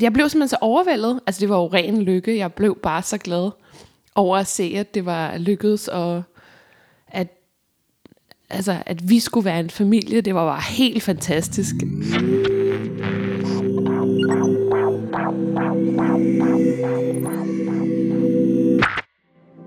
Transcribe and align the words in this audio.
jeg 0.00 0.12
blev 0.12 0.28
simpelthen 0.28 0.48
så 0.48 0.58
overvældet. 0.60 1.20
Altså, 1.26 1.40
det 1.40 1.48
var 1.48 1.56
jo 1.56 1.66
ren 1.66 2.02
lykke. 2.02 2.36
Jeg 2.36 2.52
blev 2.52 2.78
bare 2.82 3.02
så 3.02 3.18
glad 3.18 3.50
over 4.14 4.36
at 4.36 4.46
se, 4.46 4.74
at 4.76 4.94
det 4.94 5.06
var 5.06 5.38
lykkedes, 5.38 5.88
og 5.88 6.22
at, 7.08 7.28
altså, 8.50 8.82
at 8.86 9.08
vi 9.08 9.20
skulle 9.20 9.44
være 9.44 9.60
en 9.60 9.70
familie. 9.70 10.20
Det 10.20 10.34
var 10.34 10.46
bare 10.46 10.62
helt 10.62 11.02
fantastisk. 11.02 11.74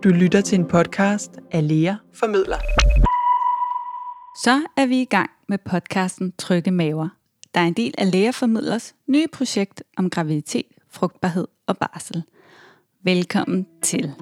Du 0.03 0.09
lytter 0.09 0.41
til 0.41 0.59
en 0.59 0.65
podcast 0.65 1.31
af 1.51 1.67
Lea 1.67 1.95
Formidler. 2.13 2.57
Så 4.43 4.61
er 4.77 4.85
vi 4.85 5.01
i 5.01 5.05
gang 5.05 5.29
med 5.49 5.57
podcasten 5.57 6.33
Trygge 6.37 6.71
Maver, 6.71 7.09
der 7.53 7.59
er 7.59 7.65
en 7.65 7.73
del 7.73 7.93
af 7.97 8.11
Lægeformidlers 8.11 8.95
nye 9.07 9.27
projekt 9.27 9.83
om 9.97 10.09
graviditet, 10.09 10.65
frugtbarhed 10.89 11.47
og 11.67 11.77
barsel. 11.77 12.23
Velkommen 13.03 13.67
til. 13.81 14.13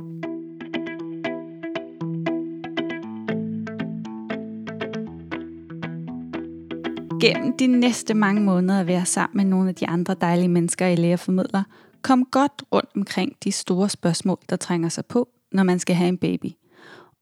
Gennem 7.21 7.57
de 7.57 7.67
næste 7.67 8.13
mange 8.13 8.41
måneder 8.41 8.83
vil 8.83 8.93
være 8.93 9.05
sammen 9.05 9.37
med 9.37 9.45
nogle 9.45 9.69
af 9.69 9.75
de 9.75 9.87
andre 9.87 10.15
dejlige 10.21 10.47
mennesker 10.47 10.87
i 10.87 10.95
Lægeformidler, 10.95 11.63
kom 12.01 12.25
godt 12.25 12.63
rundt 12.71 12.89
omkring 12.95 13.35
de 13.43 13.51
store 13.51 13.89
spørgsmål, 13.89 14.37
der 14.49 14.55
trænger 14.55 14.89
sig 14.89 15.05
på, 15.05 15.29
når 15.51 15.63
man 15.63 15.79
skal 15.79 15.95
have 15.95 16.07
en 16.07 16.17
baby. 16.17 16.51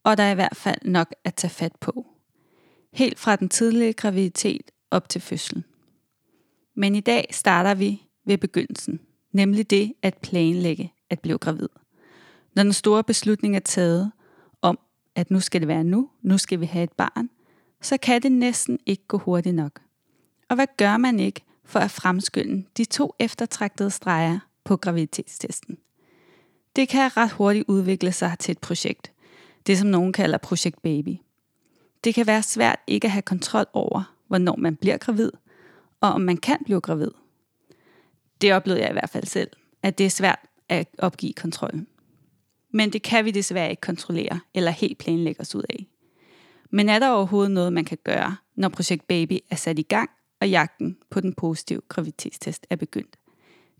Og 0.03 0.17
der 0.17 0.23
er 0.23 0.31
i 0.31 0.35
hvert 0.35 0.55
fald 0.55 0.77
nok 0.85 1.15
at 1.23 1.35
tage 1.35 1.51
fat 1.51 1.76
på. 1.81 2.05
Helt 2.93 3.20
fra 3.20 3.35
den 3.35 3.49
tidlige 3.49 3.93
graviditet 3.93 4.71
op 4.91 5.09
til 5.09 5.21
fødslen. 5.21 5.65
Men 6.75 6.95
i 6.95 6.99
dag 6.99 7.27
starter 7.31 7.73
vi 7.73 8.03
ved 8.25 8.38
begyndelsen, 8.38 8.99
nemlig 9.31 9.70
det 9.70 9.93
at 10.02 10.17
planlægge 10.17 10.93
at 11.09 11.20
blive 11.20 11.38
gravid. 11.38 11.70
Når 12.55 12.63
den 12.63 12.73
store 12.73 13.04
beslutning 13.04 13.55
er 13.55 13.59
taget 13.59 14.12
om, 14.62 14.79
at 15.15 15.31
nu 15.31 15.40
skal 15.40 15.62
det 15.62 15.68
være 15.68 15.84
nu, 15.84 16.09
nu 16.21 16.37
skal 16.37 16.59
vi 16.59 16.65
have 16.65 16.84
et 16.84 16.91
barn, 16.91 17.29
så 17.81 17.98
kan 17.98 18.21
det 18.21 18.31
næsten 18.31 18.79
ikke 18.85 19.03
gå 19.07 19.18
hurtigt 19.18 19.55
nok. 19.55 19.81
Og 20.49 20.55
hvad 20.55 20.68
gør 20.77 20.98
man 20.98 21.20
ikke 21.20 21.41
for 21.63 21.79
at 21.79 21.91
fremskynde 21.91 22.65
de 22.77 22.85
to 22.85 23.13
eftertragtede 23.20 23.91
streger 23.91 24.40
på 24.63 24.77
graviditetstesten? 24.77 25.77
Det 26.76 26.90
kan 26.90 27.18
ret 27.18 27.31
hurtigt 27.31 27.65
udvikle 27.68 28.12
sig 28.12 28.35
til 28.40 28.51
et 28.51 28.59
projekt. 28.59 29.12
Det 29.68 29.77
som 29.77 29.87
nogen 29.87 30.13
kalder 30.13 30.37
projekt 30.37 30.81
baby. 30.81 31.18
Det 32.03 32.15
kan 32.15 32.27
være 32.27 32.43
svært 32.43 32.79
ikke 32.87 33.05
at 33.05 33.12
have 33.12 33.21
kontrol 33.21 33.65
over, 33.73 34.15
hvornår 34.27 34.55
man 34.55 34.76
bliver 34.76 34.98
gravid, 34.98 35.31
og 36.05 36.13
om 36.13 36.21
man 36.21 36.37
kan 36.37 36.57
blive 36.65 36.81
gravid. 36.81 37.11
Det 38.41 38.53
oplevede 38.53 38.81
jeg 38.81 38.89
i 38.89 38.93
hvert 38.93 39.09
fald 39.09 39.25
selv, 39.25 39.49
at 39.84 39.98
det 39.98 40.05
er 40.05 40.09
svært 40.09 40.39
at 40.70 40.87
opgive 40.97 41.34
kontrollen. 41.34 41.87
Men 42.71 42.93
det 42.93 43.01
kan 43.01 43.25
vi 43.25 43.31
desværre 43.31 43.70
ikke 43.70 43.81
kontrollere 43.81 44.39
eller 44.53 44.71
helt 44.71 44.97
planlægge 44.97 45.41
os 45.41 45.55
ud 45.55 45.63
af. 45.70 45.87
Men 46.70 46.89
er 46.89 46.99
der 46.99 47.09
overhovedet 47.09 47.51
noget, 47.51 47.73
man 47.73 47.85
kan 47.85 47.97
gøre, 48.03 48.35
når 48.55 48.70
projekt 48.70 49.07
Baby 49.07 49.39
er 49.49 49.55
sat 49.55 49.79
i 49.79 49.81
gang, 49.81 50.09
og 50.41 50.49
jagten 50.49 50.97
på 51.09 51.20
den 51.21 51.34
positive 51.34 51.81
graviditetstest 51.89 52.67
er 52.69 52.75
begyndt? 52.75 53.17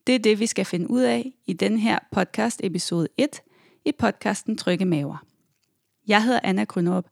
Det 0.07 0.15
er 0.15 0.19
det, 0.19 0.39
vi 0.39 0.45
skal 0.45 0.65
finde 0.65 0.89
ud 0.89 1.01
af 1.01 1.33
i 1.45 1.53
den 1.53 1.77
her 1.77 1.99
podcast 2.11 2.61
episode 2.63 3.07
1 3.17 3.41
i 3.85 3.91
podcasten 3.91 4.57
Trygge 4.57 4.85
Maver. 4.85 5.25
Jeg 6.07 6.23
hedder 6.23 6.39
Anna 6.43 6.63
Grønop. 6.63 7.05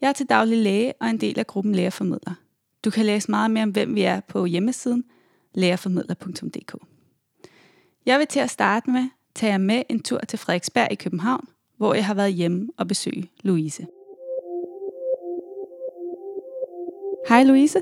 Jeg 0.00 0.08
er 0.08 0.12
til 0.12 0.26
daglig 0.26 0.58
læge 0.58 0.92
og 1.00 1.08
en 1.08 1.20
del 1.20 1.38
af 1.38 1.46
gruppen 1.46 1.74
Lægeformidler. 1.74 2.34
Du 2.84 2.90
kan 2.90 3.06
læse 3.06 3.30
meget 3.30 3.50
mere 3.50 3.62
om, 3.62 3.70
hvem 3.70 3.94
vi 3.94 4.02
er 4.02 4.20
på 4.20 4.44
hjemmesiden 4.44 5.04
lærerformidler.dk. 5.54 6.74
Jeg 8.06 8.18
vil 8.18 8.26
til 8.26 8.40
at 8.40 8.50
starte 8.50 8.90
med 8.90 9.08
tage 9.34 9.52
jer 9.52 9.58
med 9.58 9.82
en 9.88 10.02
tur 10.02 10.18
til 10.18 10.38
Frederiksberg 10.38 10.88
i 10.90 10.94
København, 10.94 11.48
hvor 11.76 11.94
jeg 11.94 12.06
har 12.06 12.14
været 12.14 12.34
hjemme 12.34 12.68
og 12.76 12.88
besøge 12.88 13.30
Louise. 13.42 13.86
Hej 17.28 17.44
Louise. 17.44 17.80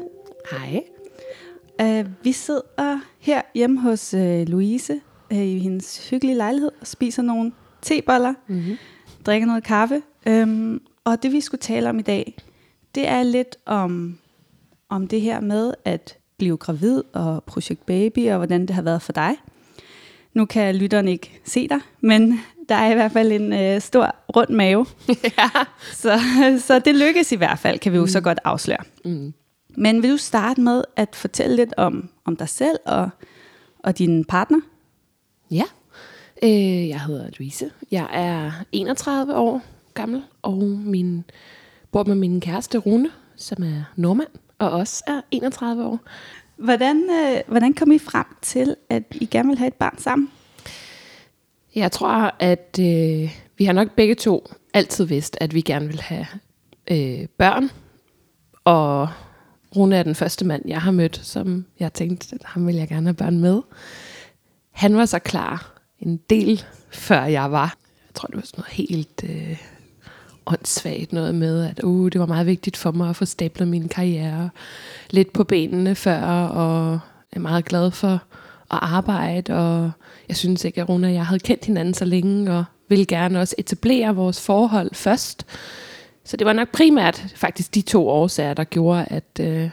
Hej. 0.50 0.82
Uh, 1.82 2.24
vi 2.24 2.32
sidder 2.32 3.00
her 3.18 3.42
hjemme 3.54 3.80
hos 3.80 4.14
uh, 4.14 4.42
Louise 4.42 5.00
uh, 5.30 5.38
i 5.38 5.58
hendes 5.58 6.10
hyggelige 6.10 6.36
lejlighed 6.36 6.70
og 6.80 6.86
spiser 6.86 7.22
nogle 7.22 7.52
teboller, 7.82 8.34
Mm-hmm. 8.46 8.76
drikker 9.26 9.46
noget 9.46 9.64
kaffe. 9.64 10.02
Um, 10.26 10.82
og 11.04 11.22
det 11.22 11.32
vi 11.32 11.40
skulle 11.40 11.60
tale 11.60 11.88
om 11.90 11.98
i 11.98 12.02
dag, 12.02 12.36
det 12.94 13.08
er 13.08 13.22
lidt 13.22 13.56
om, 13.66 14.18
om 14.92 15.06
det 15.06 15.20
her 15.20 15.40
med 15.40 15.74
at 15.84 16.18
blive 16.38 16.56
gravid 16.56 17.02
og 17.12 17.44
projekt 17.44 17.86
baby, 17.86 18.30
og 18.30 18.36
hvordan 18.36 18.60
det 18.60 18.70
har 18.70 18.82
været 18.82 19.02
for 19.02 19.12
dig. 19.12 19.36
Nu 20.34 20.44
kan 20.44 20.76
lytteren 20.76 21.08
ikke 21.08 21.40
se 21.44 21.68
dig, 21.68 21.80
men 22.00 22.40
der 22.68 22.74
er 22.74 22.90
i 22.90 22.94
hvert 22.94 23.12
fald 23.12 23.32
en 23.32 23.52
øh, 23.52 23.80
stor 23.80 24.16
rund 24.36 24.48
mave. 24.50 24.86
ja. 25.38 25.50
Så, 25.92 26.20
så 26.66 26.78
det 26.78 26.94
lykkes 26.94 27.32
i 27.32 27.36
hvert 27.36 27.58
fald, 27.58 27.78
kan 27.78 27.92
vi 27.92 27.96
jo 27.96 28.02
mm. 28.02 28.08
så 28.08 28.20
godt 28.20 28.38
afsløre. 28.44 28.84
Mm. 29.04 29.34
Men 29.76 30.02
vil 30.02 30.10
du 30.10 30.16
starte 30.16 30.60
med 30.60 30.84
at 30.96 31.16
fortælle 31.16 31.56
lidt 31.56 31.74
om, 31.76 32.08
om 32.24 32.36
dig 32.36 32.48
selv 32.48 32.78
og, 32.86 33.10
og 33.78 33.98
din 33.98 34.24
partner? 34.24 34.60
Ja. 35.50 35.64
Øh, 36.42 36.88
jeg 36.88 37.00
hedder 37.00 37.28
Louise. 37.38 37.70
Jeg 37.90 38.08
er 38.12 38.52
31 38.72 39.36
år 39.36 39.62
gammel, 39.94 40.22
og 40.42 40.62
min 40.62 41.24
bor 41.92 42.04
med 42.04 42.14
min 42.14 42.40
kæreste 42.40 42.78
Rune, 42.78 43.10
som 43.36 43.62
er 43.62 43.84
nordmand, 43.96 44.28
og 44.62 44.70
også 44.70 45.02
er 45.06 45.20
31 45.30 45.84
år. 45.84 46.00
Hvordan, 46.56 46.96
øh, 47.10 47.40
hvordan 47.46 47.74
kom 47.74 47.92
I 47.92 47.98
frem 47.98 48.26
til, 48.42 48.76
at 48.90 49.02
I 49.10 49.26
gerne 49.26 49.48
vil 49.48 49.58
have 49.58 49.68
et 49.68 49.74
barn 49.74 49.98
sammen? 49.98 50.30
Jeg 51.74 51.92
tror, 51.92 52.34
at 52.38 52.78
øh, 52.80 53.38
vi 53.58 53.64
har 53.64 53.72
nok 53.72 53.90
begge 53.90 54.14
to 54.14 54.52
altid 54.74 55.04
vidst, 55.04 55.36
at 55.40 55.54
vi 55.54 55.60
gerne 55.60 55.86
vil 55.86 56.00
have 56.00 56.26
øh, 56.90 57.26
børn. 57.38 57.70
Og 58.64 59.08
Rune 59.76 59.96
er 59.96 60.02
den 60.02 60.14
første 60.14 60.44
mand, 60.44 60.62
jeg 60.66 60.82
har 60.82 60.90
mødt, 60.90 61.20
som 61.24 61.66
jeg 61.78 61.92
tænkte, 61.92 62.34
at 62.34 62.42
ham 62.44 62.66
vil 62.66 62.74
jeg 62.74 62.88
gerne 62.88 63.06
have 63.06 63.14
børn 63.14 63.38
med. 63.38 63.62
Han 64.70 64.96
var 64.96 65.06
så 65.06 65.18
klar 65.18 65.80
en 66.00 66.16
del 66.16 66.64
før 66.90 67.24
jeg 67.24 67.52
var. 67.52 67.76
Jeg 68.08 68.14
tror, 68.14 68.26
det 68.26 68.36
var 68.36 68.42
sådan 68.42 68.60
noget 68.60 68.72
helt 68.72 69.24
øh, 69.24 69.62
åndssvagt 70.46 71.12
noget 71.12 71.34
med, 71.34 71.64
at 71.64 71.80
uh, 71.82 72.10
det 72.12 72.20
var 72.20 72.26
meget 72.26 72.46
vigtigt 72.46 72.76
for 72.76 72.90
mig 72.90 73.10
at 73.10 73.16
få 73.16 73.24
stablet 73.24 73.68
min 73.68 73.88
karriere 73.88 74.50
lidt 75.10 75.32
på 75.32 75.44
benene 75.44 75.94
før, 75.94 76.22
og 76.46 76.92
jeg 77.32 77.38
er 77.38 77.40
meget 77.40 77.64
glad 77.64 77.90
for 77.90 78.12
at 78.70 78.78
arbejde, 78.82 79.54
og 79.54 79.90
jeg 80.28 80.36
synes 80.36 80.64
ikke, 80.64 80.80
at 80.80 80.88
Rune 80.88 81.06
og 81.06 81.14
jeg 81.14 81.26
havde 81.26 81.40
kendt 81.40 81.64
hinanden 81.64 81.94
så 81.94 82.04
længe, 82.04 82.52
og 82.52 82.64
ville 82.88 83.06
gerne 83.06 83.40
også 83.40 83.54
etablere 83.58 84.14
vores 84.14 84.40
forhold 84.40 84.94
først. 84.94 85.46
Så 86.24 86.36
det 86.36 86.46
var 86.46 86.52
nok 86.52 86.68
primært 86.72 87.26
faktisk 87.34 87.74
de 87.74 87.82
to 87.82 88.08
årsager, 88.08 88.54
der 88.54 88.64
gjorde, 88.64 89.04
at 89.04 89.40
øh, 89.40 89.70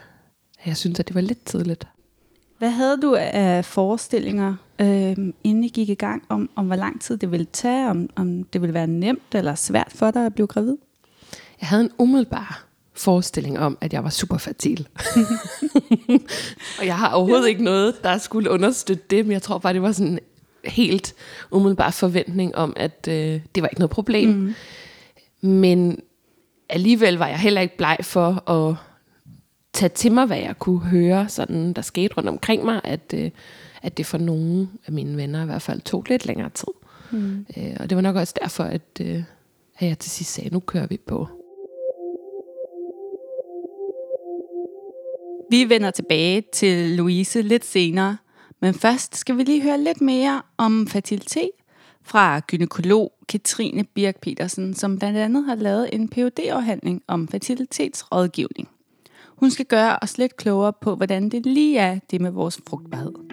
jeg 0.66 0.78
synes, 0.78 1.00
at 1.00 1.08
det 1.08 1.16
var 1.16 1.22
lidt 1.22 1.46
tidligt. 1.46 1.88
Hvad 2.58 2.70
havde 2.70 2.98
du 3.02 3.16
af 3.20 3.66
forestillinger, 3.66 4.56
øh, 4.82 5.34
inden 5.44 5.64
I 5.64 5.70
gik 5.70 5.90
i 5.90 5.94
gang, 5.94 6.24
om, 6.30 6.50
om 6.56 6.66
hvor 6.66 6.76
lang 6.76 7.02
tid 7.02 7.18
det 7.18 7.32
ville 7.32 7.48
tage, 7.54 7.90
om, 7.90 8.10
om 8.16 8.44
det 8.44 8.62
ville 8.62 8.74
være 8.74 8.88
nemt 8.88 9.36
eller 9.36 9.56
svært 9.56 9.92
for 9.96 10.12
dig 10.12 10.26
at 10.26 10.34
blive 10.34 10.48
gravid? 10.48 10.78
Jeg 11.62 11.68
havde 11.68 11.84
en 11.84 11.92
umiddelbar 11.98 12.66
forestilling 12.94 13.60
om, 13.60 13.78
at 13.82 13.94
jeg 13.94 14.04
var 14.04 14.10
super 14.10 14.38
fertil. 14.38 14.88
og 16.80 16.86
jeg 16.86 16.98
har 16.98 17.14
overhovedet 17.14 17.48
ikke 17.48 17.64
noget, 17.64 18.04
der 18.04 18.18
skulle 18.18 18.52
understøtte 18.52 19.04
det, 19.10 19.26
men 19.26 19.32
jeg 19.32 19.42
tror 19.42 19.58
bare, 19.58 19.74
det 19.74 19.82
var 19.82 19.92
sådan 19.92 20.14
en 20.14 20.20
helt 20.66 21.14
umiddelbar 21.52 21.92
forventning 21.92 22.56
om, 22.56 22.74
at 22.76 23.08
øh, 23.08 23.42
det 23.56 23.64
var 23.64 23.68
ikke 23.68 23.80
noget 23.80 23.92
problem. 23.92 24.30
Mm. 24.30 24.54
Men 25.50 26.00
alligevel 26.70 27.18
var 27.18 27.28
jeg 27.28 27.40
heller 27.40 27.62
ikke 27.62 27.78
bleg 27.78 27.98
for 28.02 28.50
at 28.50 28.76
tage 29.74 29.90
til 29.90 30.12
mig, 30.12 30.26
hvad 30.26 30.38
jeg 30.38 30.60
kunne 30.60 30.80
høre, 30.80 31.30
sådan, 31.30 31.74
der 31.74 31.82
skete 31.82 32.14
rundt 32.18 32.30
omkring 32.30 32.66
mig, 32.66 32.82
at, 32.84 33.14
øh, 33.14 33.32
at 33.82 33.98
det 33.98 34.06
for 34.06 34.18
nogle 34.18 34.70
af 34.86 34.94
mine 34.94 35.18
venner 35.18 35.44
i 35.44 35.46
hvert 35.46 35.62
fald 35.62 35.82
tog 35.82 36.06
lidt 36.10 36.26
længere 36.26 36.50
tid. 36.50 36.74
Mm. 37.12 37.46
Øh, 37.58 37.78
og 37.80 37.90
det 37.90 37.96
var 37.96 38.02
nok 38.02 38.16
også 38.16 38.34
derfor, 38.42 38.64
at, 38.64 39.02
øh, 39.02 39.24
at 39.80 39.88
jeg 39.88 40.00
til 40.00 40.12
sidst 40.12 40.34
sagde, 40.34 40.50
nu 40.50 40.60
kører 40.60 40.88
vi 40.88 40.98
på. 41.08 41.28
Vi 45.52 45.70
vender 45.70 45.92
tilbage 45.92 46.44
til 46.54 46.90
Louise 46.90 47.42
lidt 47.42 47.66
senere, 47.66 48.18
men 48.60 48.74
først 48.74 49.16
skal 49.16 49.38
vi 49.38 49.44
lige 49.44 49.62
høre 49.62 49.80
lidt 49.80 50.02
mere 50.02 50.42
om 50.58 50.88
fertilitet 50.88 51.52
fra 52.04 52.40
gynekolog 52.40 53.14
Katrine 53.30 53.84
Birk 53.84 54.22
Petersen, 54.22 54.74
som 54.74 55.00
blandt 55.00 55.18
andet 55.18 55.46
har 55.46 55.56
lavet 55.56 55.90
en 55.94 56.10
phd 56.10 56.40
afhandling 56.40 57.02
om 57.08 57.28
fertilitetsrådgivning. 57.28 58.70
Hun 59.36 59.52
skal 59.52 59.66
gøre 59.66 59.98
os 60.02 60.18
lidt 60.18 60.38
klogere 60.38 60.74
på, 60.82 60.96
hvordan 60.96 61.30
det 61.30 61.46
lige 61.46 61.78
er 61.78 62.00
det 62.12 62.22
med 62.22 62.32
vores 62.32 62.62
frugtbarhed. 62.68 63.29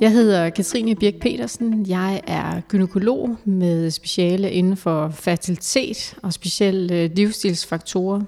Jeg 0.00 0.12
hedder 0.12 0.50
Katrine 0.50 0.94
Birk 0.94 1.14
Petersen. 1.20 1.86
Jeg 1.88 2.20
er 2.26 2.60
gynekolog 2.60 3.36
med 3.44 3.90
speciale 3.90 4.50
inden 4.50 4.76
for 4.76 5.08
fertilitet 5.08 6.14
og 6.22 6.32
specielle 6.32 6.94
øh, 6.94 7.10
livsstilsfaktorer. 7.14 8.20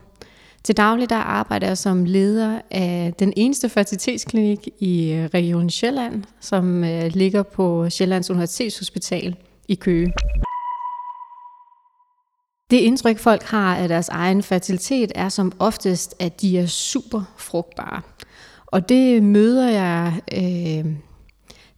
Til 0.64 0.76
daglig 0.76 1.10
der 1.10 1.16
arbejder 1.16 1.66
jeg 1.66 1.78
som 1.78 2.04
leder 2.04 2.60
af 2.70 3.12
den 3.18 3.32
eneste 3.36 3.68
fertilitetsklinik 3.68 4.68
i 4.78 5.12
øh, 5.12 5.24
Region 5.24 5.70
Sjælland, 5.70 6.24
som 6.40 6.84
øh, 6.84 7.10
ligger 7.14 7.42
på 7.42 7.90
Sjællands 7.90 8.30
Universitetshospital 8.30 9.36
i 9.68 9.74
Køge. 9.74 10.12
Det 12.70 12.76
indtryk, 12.76 13.18
folk 13.18 13.42
har 13.42 13.76
af 13.76 13.88
deres 13.88 14.08
egen 14.08 14.42
fertilitet, 14.42 15.12
er 15.14 15.28
som 15.28 15.52
oftest, 15.58 16.14
at 16.18 16.40
de 16.40 16.58
er 16.58 16.66
super 16.66 17.22
frugtbare. 17.36 18.00
Og 18.66 18.88
det 18.88 19.22
møder 19.22 19.68
jeg 19.68 20.20
øh, 20.32 21.07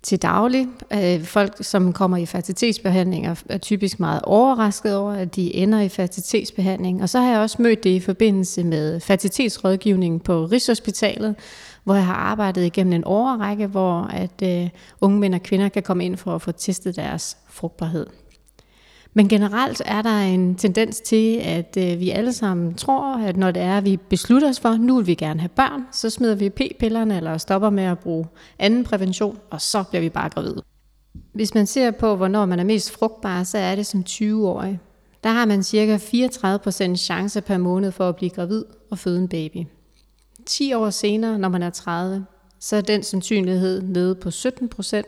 til 0.03 0.23
daglig. 0.23 0.69
Øh, 0.93 1.25
folk, 1.25 1.55
som 1.61 1.93
kommer 1.93 2.17
i 2.17 2.27
fertilitetsbehandling, 2.27 3.27
er 3.49 3.59
typisk 3.59 4.01
meget 4.01 4.23
overrasket 4.23 4.97
over, 4.97 5.13
at 5.13 5.37
de 5.37 5.55
ender 5.55 5.81
i 5.81 5.89
fertilitetsbehandling. 5.89 7.03
Og 7.03 7.09
så 7.09 7.21
har 7.21 7.31
jeg 7.31 7.41
også 7.41 7.63
mødt 7.63 7.85
det 7.85 7.91
i 7.91 8.01
forbindelse 8.01 8.65
med 8.65 9.01
fertilitetsrådgivningen 9.01 10.21
på 10.21 10.45
Rigshospitalet, 10.45 11.35
hvor 11.85 11.95
jeg 11.95 12.07
har 12.07 12.15
arbejdet 12.15 12.65
igennem 12.65 12.93
en 12.93 13.05
overrække, 13.05 13.67
hvor 13.67 14.03
at 14.03 14.43
øh, 14.43 14.69
unge 15.01 15.19
mænd 15.19 15.35
og 15.35 15.43
kvinder 15.43 15.69
kan 15.69 15.83
komme 15.83 16.05
ind 16.05 16.17
for 16.17 16.35
at 16.35 16.43
få 16.43 16.53
testet 16.53 16.97
deres 16.97 17.37
frugtbarhed. 17.49 18.07
Men 19.15 19.29
generelt 19.29 19.83
er 19.85 20.03
der 20.03 20.19
en 20.19 20.55
tendens 20.55 21.01
til, 21.01 21.37
at 21.37 21.77
øh, 21.79 22.01
vi 22.01 22.11
alle 22.11 22.33
sammen 22.33 22.75
tror, 22.75 23.19
at 23.19 23.37
når 23.37 23.51
det 23.51 23.63
er, 23.63 23.77
at 23.77 23.85
vi 23.85 23.97
beslutter 23.97 24.49
os 24.49 24.61
for, 24.61 24.77
nu 24.77 24.97
vil 24.97 25.07
vi 25.07 25.15
gerne 25.15 25.41
have 25.41 25.49
børn, 25.49 25.85
så 25.93 26.11
smider 26.11 26.35
vi 26.35 26.51
p-pillerne 26.51 27.17
eller 27.17 27.39
stopper 27.39 27.71
med 27.71 27.85
at 27.85 27.99
bruge 27.99 28.27
anden 28.59 28.85
prævention, 28.85 29.39
og 29.51 29.61
så 29.61 29.83
bliver 29.83 30.03
vi 30.03 30.09
bare 30.09 30.29
gravide. 30.29 30.63
Hvis 31.33 31.55
man 31.55 31.67
ser 31.67 31.91
på, 31.91 32.17
hvornår 32.17 32.47
man 32.47 32.61
er 32.61 32.65
mest 32.65 32.91
frugtbar, 32.91 33.43
så 33.43 33.59
er 33.59 33.75
det 33.75 33.87
som 33.87 34.05
20-årig. 34.09 34.81
Der 35.25 35.31
har 35.31 35.47
man 35.47 35.63
cirka 35.63 35.97
34% 35.97 36.97
chance 36.97 37.41
per 37.41 37.59
måned 37.59 37.93
for 37.93 38.09
at 38.09 38.17
blive 38.17 38.31
gravid 38.31 38.65
og 38.91 38.99
føde 38.99 39.19
en 39.19 39.29
baby. 39.29 39.67
10 40.47 40.73
år 40.73 40.91
senere, 40.91 41.39
når 41.39 41.49
man 41.49 41.63
er 41.63 41.71
30, 41.71 42.25
så 42.61 42.77
er 42.77 42.81
den 42.81 43.03
sandsynlighed 43.03 43.83
nede 43.83 44.15
på 44.15 44.29
17%, 44.29 45.03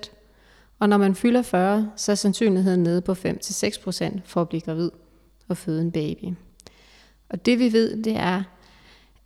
og 0.83 0.89
når 0.89 0.97
man 0.97 1.15
fylder 1.15 1.43
40, 1.43 1.91
så 1.97 2.13
er 2.13 2.17
sandsynligheden 2.17 2.83
nede 2.83 3.01
på 3.01 3.13
5-6% 3.13 4.21
for 4.25 4.41
at 4.41 4.49
blive 4.49 4.61
gravid 4.61 4.91
og 5.49 5.57
føde 5.57 5.83
en 5.83 5.93
baby. 5.93 6.25
Og 7.29 7.47
det 7.47 7.59
vi 7.59 7.73
ved, 7.73 8.03
det 8.03 8.17
er, 8.17 8.43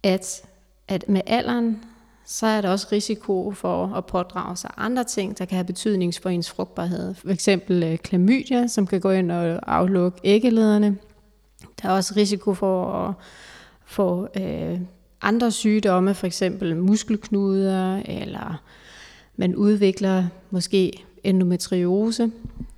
at, 0.02 0.42
at 0.88 1.08
med 1.08 1.20
alderen, 1.26 1.84
så 2.24 2.46
er 2.46 2.60
der 2.60 2.70
også 2.70 2.86
risiko 2.92 3.52
for 3.52 3.86
at 3.86 4.06
pådrage 4.06 4.56
sig 4.56 4.70
andre 4.76 5.04
ting, 5.04 5.38
der 5.38 5.44
kan 5.44 5.56
have 5.56 5.64
betydning 5.64 6.14
for 6.22 6.30
ens 6.30 6.50
frugtbarhed. 6.50 7.14
For 7.14 7.28
eksempel 7.28 7.82
øh, 7.82 7.98
klamydia, 7.98 8.66
som 8.66 8.86
kan 8.86 9.00
gå 9.00 9.10
ind 9.10 9.32
og 9.32 9.74
aflukke 9.76 10.20
æggelederne. 10.24 10.96
Der 11.82 11.88
er 11.88 11.92
også 11.92 12.14
risiko 12.16 12.54
for 12.54 12.92
at 12.92 13.14
få 13.84 14.28
øh, 14.40 14.80
andre 15.22 15.50
sygdomme, 15.50 16.14
for 16.14 16.26
eksempel 16.26 16.76
muskelknuder, 16.76 18.02
eller 18.04 18.62
man 19.36 19.54
udvikler 19.54 20.24
måske 20.50 21.06
endometriose. 21.26 22.30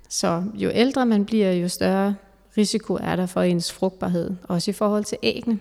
Så 0.09 0.43
jo 0.53 0.71
ældre 0.73 1.05
man 1.05 1.25
bliver, 1.25 1.51
jo 1.51 1.67
større 1.67 2.15
risiko 2.57 2.97
er 3.01 3.15
der 3.15 3.25
for 3.25 3.41
ens 3.41 3.73
frugtbarhed, 3.73 4.31
også 4.43 4.71
i 4.71 4.73
forhold 4.73 5.03
til 5.03 5.17
æggene. 5.23 5.59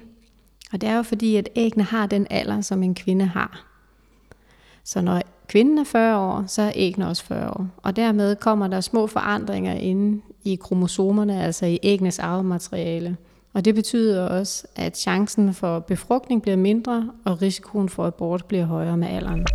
Og 0.72 0.80
det 0.80 0.88
er 0.88 0.96
jo 0.96 1.02
fordi, 1.02 1.36
at 1.36 1.48
ægne 1.56 1.82
har 1.82 2.06
den 2.06 2.26
alder, 2.30 2.60
som 2.60 2.82
en 2.82 2.94
kvinde 2.94 3.24
har. 3.24 3.64
Så 4.84 5.00
når 5.00 5.22
kvinden 5.48 5.78
er 5.78 5.84
40 5.84 6.18
år, 6.18 6.44
så 6.46 6.62
er 6.62 6.72
ægne 6.74 7.08
også 7.08 7.24
40 7.24 7.50
år. 7.50 7.66
Og 7.76 7.96
dermed 7.96 8.36
kommer 8.36 8.68
der 8.68 8.80
små 8.80 9.06
forandringer 9.06 9.72
inde 9.72 10.22
i 10.44 10.54
kromosomerne, 10.54 11.42
altså 11.42 11.66
i 11.66 11.78
ægnes 11.82 12.18
arvemateriale. 12.18 13.16
Og 13.52 13.64
det 13.64 13.74
betyder 13.74 14.26
også, 14.26 14.66
at 14.76 14.98
chancen 14.98 15.54
for 15.54 15.78
befrugtning 15.78 16.42
bliver 16.42 16.56
mindre, 16.56 17.10
og 17.24 17.42
risikoen 17.42 17.88
for 17.88 18.06
abort 18.06 18.44
bliver 18.44 18.64
højere 18.64 18.96
med 18.96 19.08
alderen. 19.08 19.46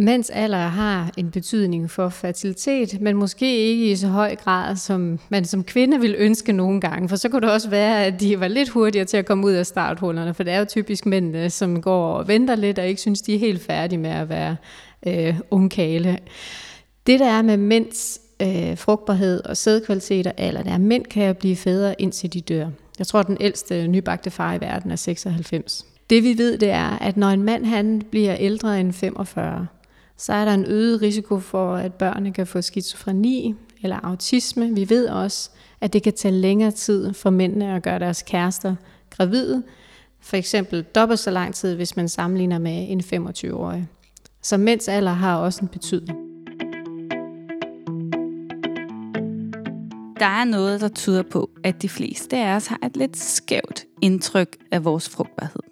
Mænds 0.00 0.30
alder 0.30 0.58
har 0.58 1.10
en 1.16 1.30
betydning 1.30 1.90
for 1.90 2.08
fertilitet, 2.08 3.00
men 3.00 3.16
måske 3.16 3.56
ikke 3.56 3.90
i 3.90 3.96
så 3.96 4.08
høj 4.08 4.36
grad, 4.36 4.76
som 4.76 5.18
man 5.28 5.44
som 5.44 5.64
kvinde 5.64 6.00
vil 6.00 6.14
ønske 6.18 6.52
nogle 6.52 6.80
gange. 6.80 7.08
For 7.08 7.16
så 7.16 7.28
kunne 7.28 7.40
det 7.40 7.50
også 7.50 7.70
være, 7.70 8.04
at 8.04 8.20
de 8.20 8.40
var 8.40 8.48
lidt 8.48 8.68
hurtigere 8.68 9.04
til 9.04 9.16
at 9.16 9.26
komme 9.26 9.46
ud 9.46 9.52
af 9.52 9.66
starthullerne, 9.66 10.34
for 10.34 10.42
det 10.42 10.52
er 10.52 10.58
jo 10.58 10.64
typisk 10.64 11.06
mændene, 11.06 11.50
som 11.50 11.82
går 11.82 12.12
og 12.12 12.28
venter 12.28 12.54
lidt 12.54 12.78
og 12.78 12.86
ikke 12.86 13.00
synes, 13.00 13.22
de 13.22 13.34
er 13.34 13.38
helt 13.38 13.62
færdige 13.62 13.98
med 13.98 14.10
at 14.10 14.28
være 14.28 14.56
øh, 15.06 15.34
ungkale. 15.50 16.18
Det 17.06 17.20
der 17.20 17.30
er 17.30 17.42
med 17.42 17.56
mænds 17.56 18.20
øh, 18.42 18.78
frugtbarhed 18.78 19.44
og 19.44 19.56
sædkvalitet 19.56 20.26
og 20.26 20.32
alder, 20.36 20.62
det 20.62 20.70
er, 20.70 20.74
at 20.74 20.80
mænd 20.80 21.04
kan 21.04 21.34
blive 21.34 21.56
fædre 21.56 22.00
indtil 22.00 22.32
de 22.32 22.40
dør. 22.40 22.66
Jeg 22.98 23.06
tror, 23.06 23.22
den 23.22 23.36
ældste 23.40 23.86
nybagte 23.86 24.30
far 24.30 24.54
i 24.54 24.60
verden 24.60 24.90
er 24.90 24.96
96. 24.96 25.86
Det 26.10 26.22
vi 26.22 26.38
ved, 26.38 26.58
det 26.58 26.70
er, 26.70 26.98
at 26.98 27.16
når 27.16 27.28
en 27.28 27.42
mand 27.42 27.64
han 27.64 28.02
bliver 28.10 28.36
ældre 28.36 28.80
end 28.80 28.92
45, 28.92 29.66
så 30.18 30.32
er 30.32 30.44
der 30.44 30.54
en 30.54 30.64
øget 30.66 31.02
risiko 31.02 31.38
for, 31.38 31.74
at 31.74 31.94
børnene 31.94 32.32
kan 32.32 32.46
få 32.46 32.62
skizofreni 32.62 33.54
eller 33.82 34.00
autisme. 34.02 34.74
Vi 34.74 34.90
ved 34.90 35.08
også, 35.08 35.50
at 35.80 35.92
det 35.92 36.02
kan 36.02 36.12
tage 36.12 36.34
længere 36.34 36.70
tid 36.70 37.14
for 37.14 37.30
mændene 37.30 37.74
at 37.74 37.82
gøre 37.82 37.98
deres 37.98 38.22
kærester 38.22 38.74
gravide. 39.10 39.62
For 40.20 40.36
eksempel 40.36 40.82
dobbelt 40.82 41.20
så 41.20 41.30
lang 41.30 41.54
tid, 41.54 41.74
hvis 41.74 41.96
man 41.96 42.08
sammenligner 42.08 42.58
med 42.58 42.86
en 42.88 43.00
25-årig. 43.00 43.88
Så 44.42 44.56
mænds 44.56 44.88
alder 44.88 45.12
har 45.12 45.36
også 45.36 45.60
en 45.62 45.68
betydning. 45.68 46.18
Der 50.18 50.26
er 50.26 50.44
noget, 50.44 50.80
der 50.80 50.88
tyder 50.88 51.22
på, 51.22 51.50
at 51.64 51.82
de 51.82 51.88
fleste 51.88 52.36
af 52.36 52.56
os 52.56 52.66
har 52.66 52.78
et 52.86 52.96
lidt 52.96 53.16
skævt 53.16 53.84
indtryk 54.02 54.56
af 54.70 54.84
vores 54.84 55.08
frugtbarhed. 55.08 55.62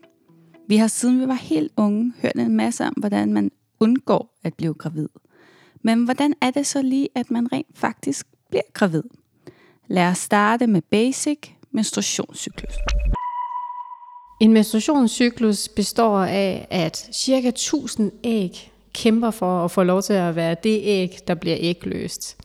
Vi 0.69 0.77
har 0.77 0.87
siden 0.87 1.21
vi 1.21 1.29
var 1.29 1.35
helt 1.35 1.73
unge 1.77 2.13
hørt 2.23 2.35
en 2.37 2.57
masse 2.57 2.85
om, 2.85 2.93
hvordan 2.97 3.33
man 3.33 3.51
undgår 3.81 4.39
at 4.45 4.55
blive 4.55 4.75
gravid. 4.75 5.09
Men 5.83 6.05
hvordan 6.05 6.35
er 6.41 6.51
det 6.51 6.67
så 6.67 6.83
lige, 6.83 7.09
at 7.15 7.31
man 7.31 7.53
rent 7.53 7.79
faktisk 7.79 8.27
bliver 8.51 8.63
gravid? 8.73 9.03
Lad 9.89 10.09
os 10.09 10.19
starte 10.19 10.67
med 10.67 10.83
basic 10.83 11.39
menstruationscyklus. 11.71 12.75
En 14.41 14.53
menstruationscyklus 14.53 15.69
består 15.69 16.19
af, 16.19 16.67
at 16.71 17.09
cirka 17.13 17.49
1000 17.49 18.13
æg 18.25 18.73
kæmper 18.95 19.31
for 19.31 19.65
at 19.65 19.71
få 19.71 19.83
lov 19.83 20.03
til 20.03 20.13
at 20.13 20.37
være 20.37 20.57
det 20.63 20.81
æg, 20.83 21.19
der 21.27 21.35
bliver 21.35 21.57
ægløst. 21.61 22.37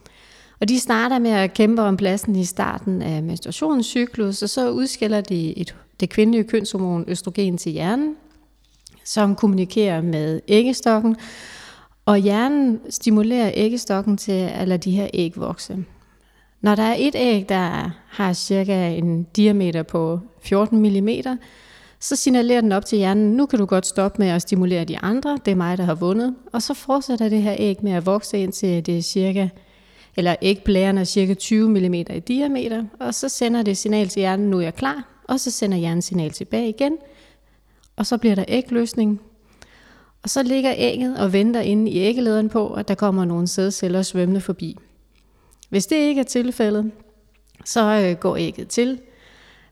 Og 0.60 0.70
de 0.70 0.80
starter 0.80 1.20
med 1.20 1.32
at 1.32 1.54
kæmpe 1.54 1.82
om 1.82 1.98
pladsen 1.98 2.36
i 2.36 2.46
starten 2.46 3.02
af 3.02 3.24
menstruationscyklus, 3.24 4.42
og 4.42 4.50
så 4.50 4.72
udskiller 4.72 5.22
de 5.22 5.58
et, 5.58 5.76
det 6.00 6.10
kvindelige 6.10 6.44
kønshormon 6.44 7.06
østrogen 7.08 7.58
til 7.58 7.72
hjernen, 7.72 8.16
som 9.14 9.36
kommunikerer 9.36 10.02
med 10.02 10.42
æggestokken, 10.48 11.16
og 12.06 12.18
hjernen 12.18 12.80
stimulerer 12.90 13.52
æggestokken 13.54 14.18
til 14.18 14.50
at 14.54 14.68
lade 14.68 14.80
de 14.80 14.92
her 14.92 15.08
æg 15.14 15.34
vokse. 15.36 15.78
Når 16.62 16.76
der 16.76 16.84
er 16.84 16.96
et 17.00 17.16
æg, 17.16 17.50
der 17.50 17.92
har 18.10 18.34
cirka 18.34 18.90
en 18.90 19.24
diameter 19.24 19.84
på 19.84 20.20
14 20.42 20.80
mm, 20.80 21.10
så 22.00 22.16
signalerer 22.16 22.62
den 22.62 22.72
op 22.72 22.86
til 22.86 22.98
hjernen, 22.98 23.38
nu 23.38 23.46
kan 23.46 23.60
du 23.60 23.66
godt 23.66 23.86
stoppe 23.86 24.22
med 24.22 24.28
at 24.28 24.42
stimulere 24.42 24.86
de 24.86 24.98
andre, 24.98 25.40
det 25.46 25.52
er 25.52 25.56
mig, 25.56 25.78
der 25.78 25.84
har 25.84 25.96
vundet. 25.96 26.36
Og 26.54 26.62
så 26.62 26.74
fortsætter 26.74 27.30
det 27.30 27.42
her 27.42 27.56
æg 27.60 27.78
med 27.84 27.92
at 27.92 28.06
vokse 28.06 28.38
indtil 28.38 28.86
det 28.86 28.98
er 28.98 29.02
cirka, 29.02 29.48
eller 30.16 30.36
ægblæren 30.42 30.98
er 30.98 31.04
cirka 31.04 31.34
20 31.34 31.70
mm 31.70 31.94
i 31.94 32.04
diameter, 32.04 32.84
og 33.00 33.14
så 33.14 33.30
sender 33.30 33.64
det 33.64 33.78
signal 33.78 34.08
til 34.08 34.20
hjernen, 34.20 34.50
nu 34.50 34.58
er 34.58 34.62
jeg 34.62 34.76
klar, 34.76 35.24
og 35.28 35.40
så 35.40 35.52
sender 35.52 35.78
hjernen 35.78 36.02
signal 36.02 36.32
tilbage 36.32 36.70
igen, 36.70 36.98
og 37.96 38.06
så 38.06 38.18
bliver 38.18 38.36
der 38.36 38.46
ægløsning. 38.48 39.22
Og 40.24 40.30
så 40.30 40.44
ligger 40.44 40.74
ægget 40.78 41.18
og 41.20 41.34
venter 41.34 41.62
inde 41.62 41.92
i 41.92 41.98
æggelederen 41.98 42.50
på, 42.50 42.74
at 42.74 42.88
der 42.88 42.96
kommer 42.96 43.26
nogle 43.26 43.48
sædceller 43.48 44.02
svømmende 44.02 44.42
forbi. 44.42 44.78
Hvis 45.70 45.86
det 45.86 45.96
ikke 45.96 46.22
er 46.22 46.26
tilfældet, 46.26 46.92
så 47.66 47.82
øh, 47.82 48.18
går 48.18 48.38
ægget 48.38 48.68
til. 48.68 49.00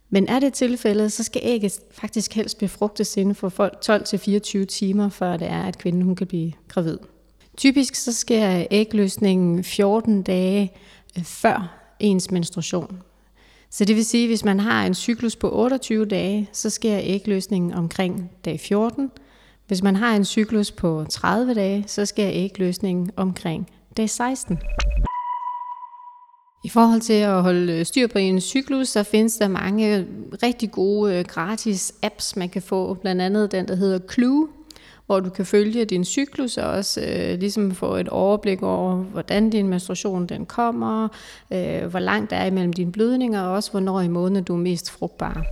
Men 0.09 0.27
er 0.27 0.39
det 0.39 0.53
tilfældet, 0.53 1.11
så 1.11 1.23
skal 1.23 1.41
ægget 1.43 1.79
faktisk 1.91 2.33
helst 2.33 2.57
befrugtes 2.57 3.17
inden 3.17 3.35
for 3.35 4.61
12-24 4.61 4.65
timer, 4.65 5.09
før 5.09 5.37
det 5.37 5.47
er, 5.47 5.63
at 5.63 5.77
kvinden 5.77 6.01
hun 6.01 6.15
kan 6.15 6.27
blive 6.27 6.51
gravid. 6.67 6.97
Typisk 7.57 7.95
så 7.95 8.13
sker 8.13 8.65
ægløsningen 8.71 9.63
14 9.63 10.21
dage 10.21 10.71
øh, 11.17 11.23
før 11.23 11.79
ens 11.99 12.31
menstruation. 12.31 13.01
Så 13.71 13.85
det 13.85 13.95
vil 13.95 14.05
sige, 14.05 14.23
at 14.23 14.29
hvis 14.29 14.45
man 14.45 14.59
har 14.59 14.85
en 14.85 14.93
cyklus 14.93 15.35
på 15.35 15.49
28 15.51 16.05
dage, 16.05 16.49
så 16.53 16.69
sker 16.69 16.99
ægløsningen 17.03 17.73
omkring 17.73 18.31
dag 18.45 18.59
14. 18.59 19.11
Hvis 19.67 19.83
man 19.83 19.95
har 19.95 20.15
en 20.15 20.25
cyklus 20.25 20.71
på 20.71 21.05
30 21.09 21.53
dage, 21.53 21.83
så 21.87 22.05
sker 22.05 22.29
ægløsningen 22.31 23.11
omkring 23.15 23.69
dag 23.97 24.09
16. 24.09 24.57
I 26.63 26.69
forhold 26.69 27.01
til 27.01 27.13
at 27.13 27.41
holde 27.41 27.73
øh, 27.73 27.85
styr 27.85 28.07
på 28.07 28.17
en 28.17 28.41
cyklus, 28.41 28.87
så 28.87 29.03
findes 29.03 29.35
der 29.35 29.47
mange 29.47 29.97
øh, 29.97 30.05
rigtig 30.43 30.71
gode 30.71 31.15
øh, 31.15 31.25
gratis 31.25 31.93
apps, 32.03 32.35
man 32.35 32.49
kan 32.49 32.61
få. 32.61 32.93
Blandt 32.93 33.21
andet 33.21 33.51
den, 33.51 33.67
der 33.67 33.75
hedder 33.75 33.99
Clue, 34.13 34.47
hvor 35.09 35.19
du 35.19 35.29
kan 35.29 35.45
følge 35.45 35.85
din 35.85 36.05
cyklus 36.05 36.57
og 36.57 36.69
også 36.69 37.01
øh, 37.01 37.39
ligesom 37.39 37.71
få 37.71 37.95
et 37.95 38.09
overblik 38.09 38.63
over, 38.63 38.95
hvordan 38.95 39.49
din 39.49 39.67
menstruation 39.67 40.25
den 40.25 40.45
kommer, 40.45 41.07
øh, 41.53 41.85
hvor 41.85 41.99
langt 41.99 42.31
der 42.31 42.37
er 42.37 42.45
imellem 42.45 42.73
dine 42.73 42.91
blødninger, 42.91 43.41
og 43.41 43.53
også 43.53 43.71
hvornår 43.71 44.01
i 44.01 44.07
måneden 44.07 44.43
du 44.43 44.53
er 44.53 44.57
mest 44.57 44.91
frugtbar. 44.91 45.45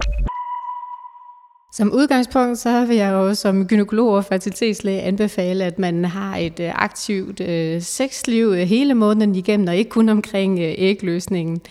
Som 1.74 1.94
udgangspunkt, 1.94 2.58
så 2.58 2.86
vil 2.86 2.96
jeg 2.96 3.12
jo 3.12 3.34
som 3.34 3.68
gynekolog 3.68 4.10
og 4.10 4.26
fertilitetslæge 4.26 5.02
anbefale, 5.02 5.64
at 5.64 5.80
man 5.80 6.06
har 6.06 6.38
et 6.38 6.60
øh, 6.60 6.72
aktivt 6.76 7.40
øh, 7.40 7.82
sexliv 7.82 8.48
øh, 8.48 8.58
hele 8.58 8.94
måneden 8.94 9.36
igennem, 9.36 9.68
og 9.68 9.76
ikke 9.76 9.90
kun 9.90 10.10
omkring 10.10 10.60
øh, 10.60 10.74
ægløsningen. 10.78 11.62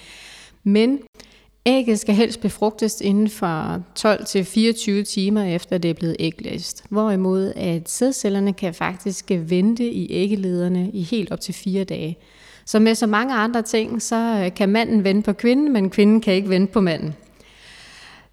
Men 0.64 0.98
ægget 1.66 2.00
skal 2.00 2.14
helst 2.14 2.40
befrugtes 2.40 3.00
inden 3.00 3.28
for 3.28 3.82
12-24 5.00 5.04
timer 5.04 5.42
efter 5.42 5.78
det 5.78 5.90
er 5.90 5.94
blevet 5.94 6.16
æglæst. 6.18 6.84
Hvorimod 6.88 7.52
at 7.56 7.90
sædcellerne 7.90 8.52
kan 8.52 8.74
faktisk 8.74 9.24
vente 9.30 9.90
i 9.90 10.12
æggelederne 10.12 10.90
i 10.92 11.02
helt 11.02 11.32
op 11.32 11.40
til 11.40 11.54
4 11.54 11.84
dage. 11.84 12.18
Så 12.66 12.78
med 12.78 12.94
så 12.94 13.06
mange 13.06 13.34
andre 13.34 13.62
ting, 13.62 14.02
så 14.02 14.42
øh, 14.44 14.54
kan 14.54 14.68
manden 14.68 15.04
vente 15.04 15.22
på 15.22 15.32
kvinden, 15.32 15.72
men 15.72 15.90
kvinden 15.90 16.20
kan 16.20 16.34
ikke 16.34 16.48
vente 16.48 16.72
på 16.72 16.80
manden. 16.80 17.14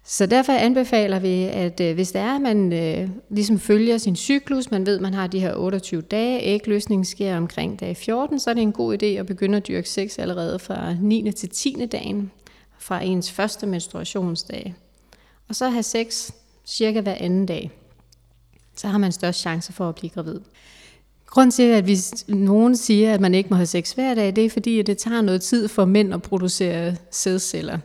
Så 0.06 0.26
derfor 0.26 0.52
anbefaler 0.52 1.18
vi, 1.18 1.42
at 1.42 1.80
øh, 1.80 1.94
hvis 1.94 2.12
det 2.12 2.20
er, 2.20 2.34
at 2.34 2.42
man 2.42 2.72
øh, 2.72 3.08
ligesom 3.30 3.58
følger 3.58 3.98
sin 3.98 4.16
cyklus, 4.16 4.70
man 4.70 4.86
ved, 4.86 4.96
at 4.96 5.02
man 5.02 5.14
har 5.14 5.26
de 5.26 5.40
her 5.40 5.54
28 5.54 6.00
dage, 6.00 6.42
ægløsningen 6.42 7.04
sker 7.04 7.36
omkring 7.36 7.80
dag 7.80 7.96
14, 7.96 8.38
så 8.38 8.50
er 8.50 8.54
det 8.54 8.62
en 8.62 8.72
god 8.72 9.02
idé 9.02 9.06
at 9.06 9.26
begynde 9.26 9.56
at 9.56 9.68
dyrke 9.68 9.88
sex 9.88 10.18
allerede 10.18 10.58
fra 10.58 10.94
9. 11.00 11.32
til 11.32 11.48
10. 11.48 11.86
dagen, 11.92 12.30
fra 12.84 13.04
ens 13.04 13.30
første 13.30 13.66
menstruationsdag. 13.66 14.74
Og 15.48 15.54
så 15.54 15.68
have 15.68 15.82
sex 15.82 16.30
cirka 16.66 17.00
hver 17.00 17.14
anden 17.14 17.46
dag. 17.46 17.70
Så 18.76 18.88
har 18.88 18.98
man 18.98 19.12
størst 19.12 19.40
chance 19.40 19.72
for 19.72 19.88
at 19.88 19.94
blive 19.94 20.10
gravid. 20.10 20.40
Grunden 21.26 21.50
til, 21.50 21.62
at 21.62 21.84
hvis 21.84 22.28
nogen 22.28 22.76
siger, 22.76 23.14
at 23.14 23.20
man 23.20 23.34
ikke 23.34 23.50
må 23.50 23.56
have 23.56 23.66
sex 23.66 23.92
hver 23.92 24.14
dag, 24.14 24.36
det 24.36 24.44
er 24.44 24.50
fordi, 24.50 24.78
at 24.78 24.86
det 24.86 24.98
tager 24.98 25.20
noget 25.20 25.42
tid 25.42 25.68
for 25.68 25.84
mænd 25.84 26.14
at 26.14 26.22
producere 26.22 26.96
sædceller. 27.10 27.78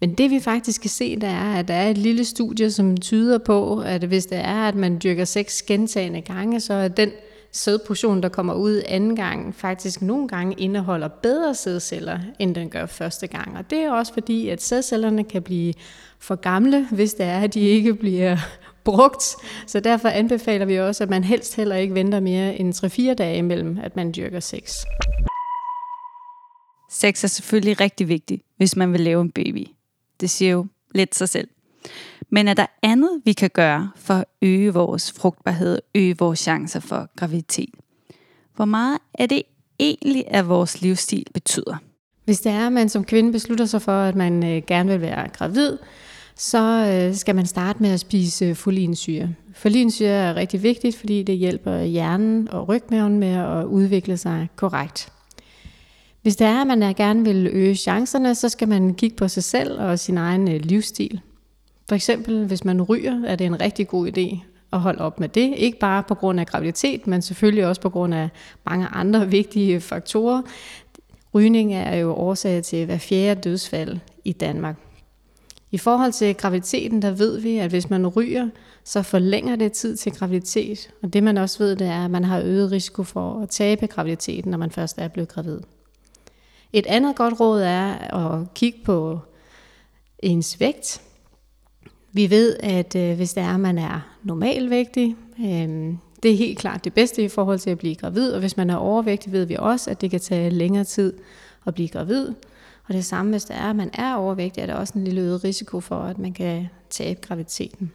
Men 0.00 0.14
det 0.14 0.30
vi 0.30 0.40
faktisk 0.40 0.80
kan 0.80 0.90
se, 0.90 1.14
det 1.14 1.28
er, 1.28 1.54
at 1.54 1.68
der 1.68 1.74
er 1.74 1.90
et 1.90 1.98
lille 1.98 2.24
studie, 2.24 2.70
som 2.70 2.96
tyder 2.96 3.38
på, 3.38 3.80
at 3.80 4.04
hvis 4.04 4.26
det 4.26 4.38
er, 4.38 4.68
at 4.68 4.74
man 4.74 5.00
dyrker 5.04 5.24
sex 5.24 5.62
gentagende 5.62 6.20
gange, 6.20 6.60
så 6.60 6.74
er 6.74 6.88
den 6.88 7.10
sædportion, 7.52 8.22
der 8.22 8.28
kommer 8.28 8.54
ud 8.54 8.82
anden 8.88 9.16
gang, 9.16 9.54
faktisk 9.54 10.02
nogle 10.02 10.28
gange 10.28 10.54
indeholder 10.58 11.08
bedre 11.08 11.54
sædceller, 11.54 12.18
end 12.38 12.54
den 12.54 12.70
gør 12.70 12.86
første 12.86 13.26
gang. 13.26 13.56
Og 13.56 13.70
det 13.70 13.78
er 13.78 13.92
også 13.92 14.12
fordi, 14.12 14.48
at 14.48 14.62
sædcellerne 14.62 15.24
kan 15.24 15.42
blive 15.42 15.74
for 16.18 16.34
gamle, 16.34 16.88
hvis 16.90 17.14
det 17.14 17.26
er, 17.26 17.40
at 17.40 17.54
de 17.54 17.60
ikke 17.60 17.94
bliver 17.94 18.36
brugt. 18.84 19.24
Så 19.66 19.80
derfor 19.80 20.08
anbefaler 20.08 20.66
vi 20.66 20.78
også, 20.78 21.04
at 21.04 21.10
man 21.10 21.24
helst 21.24 21.56
heller 21.56 21.76
ikke 21.76 21.94
venter 21.94 22.20
mere 22.20 22.56
end 22.56 23.10
3-4 23.10 23.14
dage 23.14 23.38
imellem, 23.38 23.78
at 23.82 23.96
man 23.96 24.12
dyrker 24.16 24.40
sex. 24.40 24.76
Sex 26.90 27.24
er 27.24 27.28
selvfølgelig 27.28 27.80
rigtig 27.80 28.08
vigtigt, 28.08 28.42
hvis 28.56 28.76
man 28.76 28.92
vil 28.92 29.00
lave 29.00 29.20
en 29.20 29.30
baby. 29.30 29.66
Det 30.20 30.30
siger 30.30 30.52
jo 30.52 30.66
lidt 30.94 31.14
sig 31.14 31.28
selv. 31.28 31.48
Men 32.34 32.48
er 32.48 32.54
der 32.54 32.66
andet, 32.82 33.10
vi 33.24 33.32
kan 33.32 33.50
gøre 33.50 33.90
for 33.96 34.14
at 34.14 34.24
øge 34.42 34.74
vores 34.74 35.12
frugtbarhed, 35.12 35.78
øge 35.94 36.18
vores 36.18 36.38
chancer 36.38 36.80
for 36.80 37.10
graviditet? 37.16 37.74
Hvor 38.56 38.64
meget 38.64 38.98
er 39.14 39.26
det 39.26 39.42
egentlig, 39.78 40.24
at 40.28 40.48
vores 40.48 40.82
livsstil 40.82 41.26
betyder? 41.34 41.76
Hvis 42.24 42.40
det 42.40 42.52
er, 42.52 42.66
at 42.66 42.72
man 42.72 42.88
som 42.88 43.04
kvinde 43.04 43.32
beslutter 43.32 43.64
sig 43.64 43.82
for, 43.82 43.92
at 43.92 44.14
man 44.14 44.46
øh, 44.46 44.62
gerne 44.66 44.90
vil 44.90 45.00
være 45.00 45.28
gravid, 45.28 45.78
så 46.36 46.92
øh, 46.92 47.14
skal 47.14 47.34
man 47.34 47.46
starte 47.46 47.82
med 47.82 47.90
at 47.90 48.00
spise 48.00 48.44
øh, 48.44 48.54
folinsyre. 48.54 49.28
Folinsyre 49.54 50.08
er 50.08 50.34
rigtig 50.34 50.62
vigtigt, 50.62 50.96
fordi 50.96 51.22
det 51.22 51.36
hjælper 51.36 51.82
hjernen 51.82 52.48
og 52.48 52.68
rygmaven 52.68 53.18
med 53.18 53.34
at 53.34 53.64
udvikle 53.64 54.16
sig 54.16 54.48
korrekt. 54.56 55.12
Hvis 56.22 56.36
det 56.36 56.46
er, 56.46 56.60
at 56.60 56.66
man 56.66 56.94
gerne 56.94 57.24
vil 57.24 57.48
øge 57.52 57.74
chancerne, 57.74 58.34
så 58.34 58.48
skal 58.48 58.68
man 58.68 58.94
kigge 58.94 59.16
på 59.16 59.28
sig 59.28 59.44
selv 59.44 59.80
og 59.80 59.98
sin 59.98 60.18
egen 60.18 60.50
øh, 60.50 60.60
livsstil. 60.60 61.20
For 61.88 61.94
eksempel, 61.94 62.46
hvis 62.46 62.64
man 62.64 62.82
ryger, 62.82 63.24
er 63.26 63.36
det 63.36 63.46
en 63.46 63.60
rigtig 63.60 63.88
god 63.88 64.08
idé 64.08 64.44
at 64.72 64.80
holde 64.80 65.00
op 65.00 65.20
med 65.20 65.28
det. 65.28 65.54
Ikke 65.56 65.78
bare 65.78 66.02
på 66.02 66.14
grund 66.14 66.40
af 66.40 66.46
graviditet, 66.46 67.06
men 67.06 67.22
selvfølgelig 67.22 67.66
også 67.66 67.80
på 67.80 67.90
grund 67.90 68.14
af 68.14 68.28
mange 68.66 68.86
andre 68.86 69.28
vigtige 69.38 69.80
faktorer. 69.80 70.42
Rygning 71.34 71.74
er 71.74 71.96
jo 71.96 72.14
årsag 72.14 72.62
til 72.62 72.86
hver 72.86 72.98
fjerde 72.98 73.40
dødsfald 73.40 73.98
i 74.24 74.32
Danmark. 74.32 74.76
I 75.70 75.78
forhold 75.78 76.12
til 76.12 76.34
graviditeten, 76.34 77.02
der 77.02 77.10
ved 77.10 77.40
vi, 77.40 77.58
at 77.58 77.70
hvis 77.70 77.90
man 77.90 78.06
ryger, 78.06 78.48
så 78.84 79.02
forlænger 79.02 79.56
det 79.56 79.72
tid 79.72 79.96
til 79.96 80.12
graviditet. 80.12 80.90
Og 81.02 81.12
det 81.12 81.22
man 81.22 81.38
også 81.38 81.58
ved, 81.58 81.76
det 81.76 81.86
er, 81.86 82.04
at 82.04 82.10
man 82.10 82.24
har 82.24 82.40
øget 82.40 82.72
risiko 82.72 83.02
for 83.02 83.42
at 83.42 83.48
tabe 83.48 83.86
graviditeten, 83.86 84.50
når 84.50 84.58
man 84.58 84.70
først 84.70 84.98
er 84.98 85.08
blevet 85.08 85.28
gravid. 85.28 85.60
Et 86.72 86.86
andet 86.86 87.16
godt 87.16 87.40
råd 87.40 87.62
er 87.62 88.14
at 88.14 88.54
kigge 88.54 88.78
på 88.84 89.20
ens 90.18 90.60
vægt. 90.60 91.02
Vi 92.12 92.30
ved, 92.30 92.56
at 92.60 92.96
øh, 92.96 93.16
hvis 93.16 93.32
det 93.32 93.42
er, 93.42 93.54
at 93.54 93.60
man 93.60 93.78
er 93.78 94.00
normalvægtig, 94.22 95.16
øh, 95.40 95.94
det 96.22 96.30
er 96.30 96.36
helt 96.36 96.58
klart 96.58 96.84
det 96.84 96.94
bedste 96.94 97.24
i 97.24 97.28
forhold 97.28 97.58
til 97.58 97.70
at 97.70 97.78
blive 97.78 97.94
gravid, 97.94 98.32
og 98.32 98.40
hvis 98.40 98.56
man 98.56 98.70
er 98.70 98.76
overvægtig, 98.76 99.32
ved 99.32 99.44
vi 99.44 99.56
også, 99.58 99.90
at 99.90 100.00
det 100.00 100.10
kan 100.10 100.20
tage 100.20 100.50
længere 100.50 100.84
tid 100.84 101.12
at 101.66 101.74
blive 101.74 101.88
gravid. 101.88 102.28
Og 102.88 102.94
det 102.94 103.04
samme, 103.04 103.30
hvis 103.30 103.44
det 103.44 103.56
er, 103.56 103.70
at 103.70 103.76
man 103.76 103.90
er 103.94 104.14
overvægtig, 104.14 104.60
er 104.60 104.66
der 104.66 104.74
også 104.74 104.94
en 104.94 105.04
lille 105.04 105.20
øget 105.20 105.44
risiko 105.44 105.80
for, 105.80 105.96
at 105.96 106.18
man 106.18 106.32
kan 106.32 106.68
tabe 106.90 107.20
graviditeten. 107.20 107.92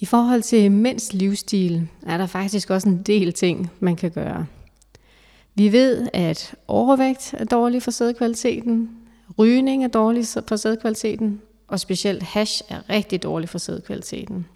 I 0.00 0.04
forhold 0.04 0.42
til 0.42 0.72
mænds 0.72 1.12
livsstil 1.12 1.88
er 2.06 2.18
der 2.18 2.26
faktisk 2.26 2.70
også 2.70 2.88
en 2.88 3.02
del 3.02 3.32
ting, 3.32 3.70
man 3.80 3.96
kan 3.96 4.10
gøre. 4.10 4.46
Vi 5.54 5.72
ved, 5.72 6.08
at 6.12 6.54
overvægt 6.68 7.34
er 7.38 7.44
dårlig 7.44 7.82
for 7.82 7.90
sædkvaliteten, 7.90 8.90
rygning 9.38 9.84
er 9.84 9.88
dårlig 9.88 10.24
for 10.48 10.56
sædkvaliteten, 10.56 11.40
og 11.70 11.80
specielt 11.80 12.22
hash 12.22 12.62
er 12.68 12.90
rigtig 12.90 13.22
dårlig 13.22 13.48
for 13.48 13.58
sædkvaliteten. 13.58 14.46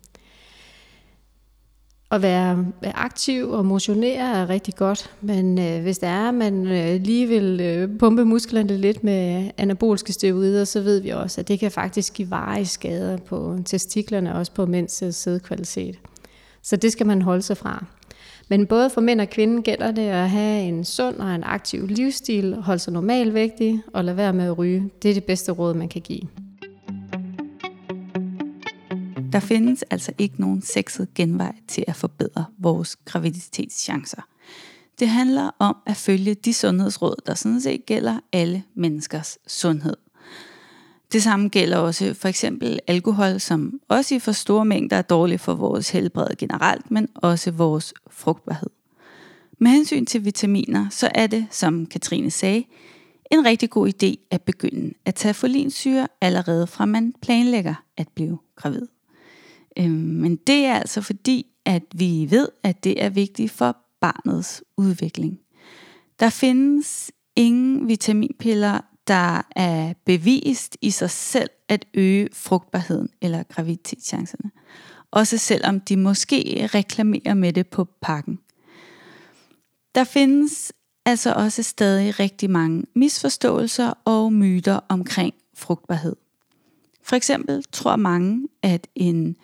At 2.10 2.22
være 2.22 2.72
aktiv 2.82 3.50
og 3.50 3.66
motionere 3.66 4.40
er 4.40 4.48
rigtig 4.48 4.74
godt, 4.74 5.10
men 5.20 5.58
øh, 5.58 5.82
hvis 5.82 5.98
det 5.98 6.08
er, 6.08 6.28
at 6.28 6.34
man 6.34 6.66
øh, 6.66 7.00
lige 7.00 7.26
vil 7.28 7.60
øh, 7.60 7.98
pumpe 7.98 8.24
musklerne 8.24 8.76
lidt 8.76 9.04
med 9.04 9.50
anaboliske 9.56 10.12
steroider, 10.12 10.64
så 10.64 10.80
ved 10.80 11.00
vi 11.00 11.08
også, 11.08 11.40
at 11.40 11.48
det 11.48 11.60
kan 11.60 11.70
faktisk 11.70 12.14
give 12.14 12.30
varige 12.30 12.66
skader 12.66 13.16
på 13.16 13.58
testiklerne 13.64 14.32
og 14.32 14.38
også 14.38 14.52
på 14.52 14.66
mænds 14.66 15.02
øh, 15.02 15.12
sædkvalitet. 15.12 15.98
Så 16.62 16.76
det 16.76 16.92
skal 16.92 17.06
man 17.06 17.22
holde 17.22 17.42
sig 17.42 17.56
fra. 17.56 17.84
Men 18.48 18.66
både 18.66 18.90
for 18.90 19.00
mænd 19.00 19.20
og 19.20 19.30
kvinder 19.30 19.62
gælder 19.62 19.90
det 19.90 20.08
at 20.08 20.30
have 20.30 20.62
en 20.62 20.84
sund 20.84 21.16
og 21.16 21.34
en 21.34 21.44
aktiv 21.44 21.86
livsstil, 21.86 22.54
holde 22.54 22.78
sig 22.78 22.92
normalvægtig 22.92 23.82
og 23.92 24.04
lade 24.04 24.16
være 24.16 24.32
med 24.32 24.44
at 24.44 24.58
ryge. 24.58 24.90
Det 25.02 25.10
er 25.10 25.14
det 25.14 25.24
bedste 25.24 25.52
råd, 25.52 25.74
man 25.74 25.88
kan 25.88 26.02
give. 26.02 26.22
Der 29.34 29.40
findes 29.40 29.82
altså 29.82 30.12
ikke 30.18 30.40
nogen 30.40 30.62
sexet 30.62 31.14
genvej 31.14 31.54
til 31.68 31.84
at 31.86 31.96
forbedre 31.96 32.44
vores 32.58 32.96
graviditetschancer. 32.96 34.22
Det 34.98 35.08
handler 35.08 35.50
om 35.58 35.76
at 35.86 35.96
følge 35.96 36.34
de 36.34 36.54
sundhedsråd, 36.54 37.14
der 37.26 37.34
sådan 37.34 37.60
set 37.60 37.86
gælder 37.86 38.20
alle 38.32 38.62
menneskers 38.74 39.38
sundhed. 39.46 39.96
Det 41.12 41.22
samme 41.22 41.48
gælder 41.48 41.76
også 41.76 42.14
for 42.14 42.28
eksempel 42.28 42.80
alkohol, 42.86 43.40
som 43.40 43.80
også 43.88 44.14
i 44.14 44.18
for 44.18 44.32
store 44.32 44.64
mængder 44.64 44.96
er 44.96 45.02
dårligt 45.02 45.40
for 45.40 45.54
vores 45.54 45.90
helbred 45.90 46.36
generelt, 46.38 46.90
men 46.90 47.08
også 47.14 47.50
vores 47.50 47.94
frugtbarhed. 48.10 48.70
Med 49.58 49.70
hensyn 49.70 50.06
til 50.06 50.24
vitaminer, 50.24 50.88
så 50.90 51.10
er 51.14 51.26
det, 51.26 51.46
som 51.50 51.86
Katrine 51.86 52.30
sagde, 52.30 52.64
en 53.30 53.44
rigtig 53.44 53.70
god 53.70 53.88
idé 53.88 54.26
at 54.30 54.42
begynde 54.42 54.94
at 55.04 55.14
tage 55.14 55.34
folinsyre 55.34 56.08
allerede 56.20 56.66
fra 56.66 56.84
man 56.84 57.14
planlægger 57.22 57.74
at 57.96 58.08
blive 58.08 58.38
gravid. 58.56 58.93
Øhm, 59.78 59.92
men 59.92 60.36
det 60.36 60.64
er 60.64 60.74
altså 60.74 61.00
fordi, 61.00 61.46
at 61.64 61.82
vi 61.94 62.26
ved, 62.30 62.48
at 62.62 62.84
det 62.84 63.02
er 63.02 63.08
vigtigt 63.08 63.52
for 63.52 63.76
barnets 64.00 64.64
udvikling. 64.76 65.40
Der 66.20 66.30
findes 66.30 67.12
ingen 67.36 67.88
vitaminpiller, 67.88 68.80
der 69.06 69.42
er 69.56 69.94
bevist 70.04 70.76
i 70.80 70.90
sig 70.90 71.10
selv 71.10 71.50
at 71.68 71.86
øge 71.94 72.28
frugtbarheden 72.32 73.08
eller 73.22 73.42
graviditetschancerne. 73.42 74.50
Også 75.10 75.38
selvom 75.38 75.80
de 75.80 75.96
måske 75.96 76.68
reklamerer 76.74 77.34
med 77.34 77.52
det 77.52 77.66
på 77.66 77.88
pakken. 78.00 78.38
Der 79.94 80.04
findes 80.04 80.72
altså 81.04 81.32
også 81.32 81.62
stadig 81.62 82.20
rigtig 82.20 82.50
mange 82.50 82.84
misforståelser 82.94 83.92
og 84.04 84.32
myter 84.32 84.80
omkring 84.88 85.34
frugtbarhed. 85.54 86.16
For 87.02 87.16
eksempel 87.16 87.64
tror 87.72 87.96
mange, 87.96 88.48
at 88.62 88.86
en 88.94 89.36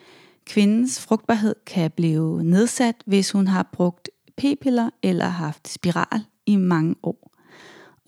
Kvindens 0.47 1.01
frugtbarhed 1.01 1.55
kan 1.67 1.91
blive 1.91 2.45
nedsat, 2.45 2.95
hvis 3.07 3.31
hun 3.31 3.47
har 3.47 3.69
brugt 3.73 4.09
p-piller 4.37 4.91
eller 5.03 5.29
haft 5.29 5.69
spiral 5.69 6.25
i 6.47 6.57
mange 6.57 6.95
år. 7.03 7.31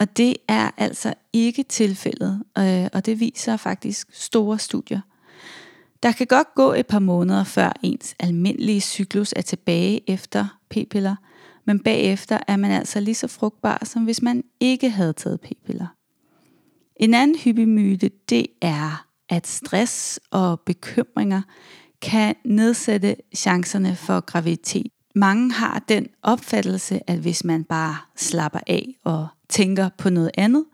Og 0.01 0.17
det 0.17 0.37
er 0.49 0.71
altså 0.77 1.15
ikke 1.33 1.63
tilfældet, 1.63 2.43
øh, 2.59 2.89
og 2.93 3.07
det 3.07 3.21
viser 3.21 3.57
faktisk 3.57 4.09
store 4.13 4.59
studier. 4.59 5.01
Der 6.03 6.13
kan 6.13 6.27
godt 6.27 6.55
gå 6.55 6.73
et 6.73 6.87
par 6.87 6.99
måneder 6.99 7.45
før 7.45 7.73
ens 7.83 8.15
almindelige 8.21 8.81
cyklus 8.81 9.33
er 9.37 9.43
tilbage 9.43 10.11
efter 10.11 10.59
p-piller, 10.71 11.17
men 11.65 11.81
bagefter 11.81 12.39
er 12.49 12.57
man 12.57 12.71
altså 12.71 13.01
lige 13.01 13.15
så 13.15 13.29
frugtbar, 13.29 13.83
som 13.85 14.05
hvis 14.05 14.23
man 14.23 14.45
ikke 14.61 14.91
havde 14.91 15.13
taget 15.13 15.41
p-piller. 15.41 15.87
En 16.97 17.15
anden 17.15 17.39
hyppig 17.39 17.69
myte, 17.69 18.11
det 18.29 18.47
er, 18.61 19.07
at 19.29 19.47
stress 19.47 20.21
og 20.31 20.61
bekymringer 20.61 21.43
kan 22.03 22.35
nedsætte 22.45 23.17
chancerne 23.37 23.97
for 23.97 24.21
graviditet. 24.21 24.87
Mange 25.15 25.53
har 25.53 25.85
den 25.89 26.07
opfattelse, 26.23 27.11
at 27.11 27.19
hvis 27.19 27.45
man 27.45 27.65
bare 27.65 27.97
slapper 28.17 28.61
af 28.67 28.99
og 29.05 29.29
tænker 29.49 29.89
på 29.99 30.11
noget 30.11 30.31
andet, 30.35 30.65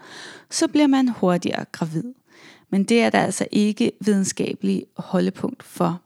så 0.50 0.68
bliver 0.68 0.86
man 0.86 1.08
hurtigere 1.08 1.64
gravid. 1.72 2.04
Men 2.70 2.84
det 2.84 3.02
er 3.02 3.10
der 3.10 3.20
altså 3.20 3.46
ikke 3.50 3.92
videnskabelig 4.00 4.84
holdepunkt 4.96 5.62
for. 5.62 6.02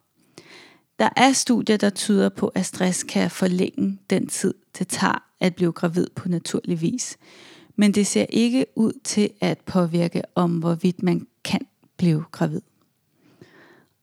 Der 0.98 1.08
er 1.16 1.32
studier, 1.32 1.76
der 1.76 1.90
tyder 1.90 2.28
på, 2.28 2.48
at 2.48 2.66
stress 2.66 3.02
kan 3.02 3.30
forlænge 3.30 3.98
den 4.10 4.26
tid, 4.26 4.54
det 4.78 4.88
tager 4.88 5.22
at 5.40 5.54
blive 5.54 5.72
gravid 5.72 6.06
på 6.16 6.28
naturlig 6.28 6.80
vis. 6.80 7.16
Men 7.76 7.92
det 7.92 8.06
ser 8.06 8.26
ikke 8.28 8.66
ud 8.76 8.92
til 9.04 9.30
at 9.40 9.58
påvirke 9.58 10.22
om, 10.34 10.50
hvorvidt 10.50 11.02
man 11.02 11.26
kan 11.44 11.60
blive 11.96 12.24
gravid. 12.32 12.60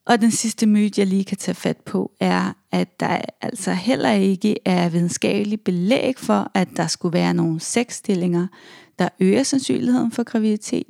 Og 0.05 0.21
den 0.21 0.31
sidste 0.31 0.67
myte, 0.67 1.01
jeg 1.01 1.07
lige 1.07 1.23
kan 1.23 1.37
tage 1.37 1.55
fat 1.55 1.77
på, 1.77 2.11
er, 2.19 2.53
at 2.71 2.99
der 2.99 3.21
altså 3.41 3.73
heller 3.73 4.11
ikke 4.11 4.55
er 4.65 4.89
videnskabeligt 4.89 5.63
belæg 5.63 6.17
for, 6.17 6.51
at 6.53 6.67
der 6.77 6.87
skulle 6.87 7.13
være 7.13 7.33
nogle 7.33 7.59
sexstillinger, 7.59 8.47
der 8.99 9.09
øger 9.19 9.43
sandsynligheden 9.43 10.11
for 10.11 10.23
graviditet. 10.23 10.87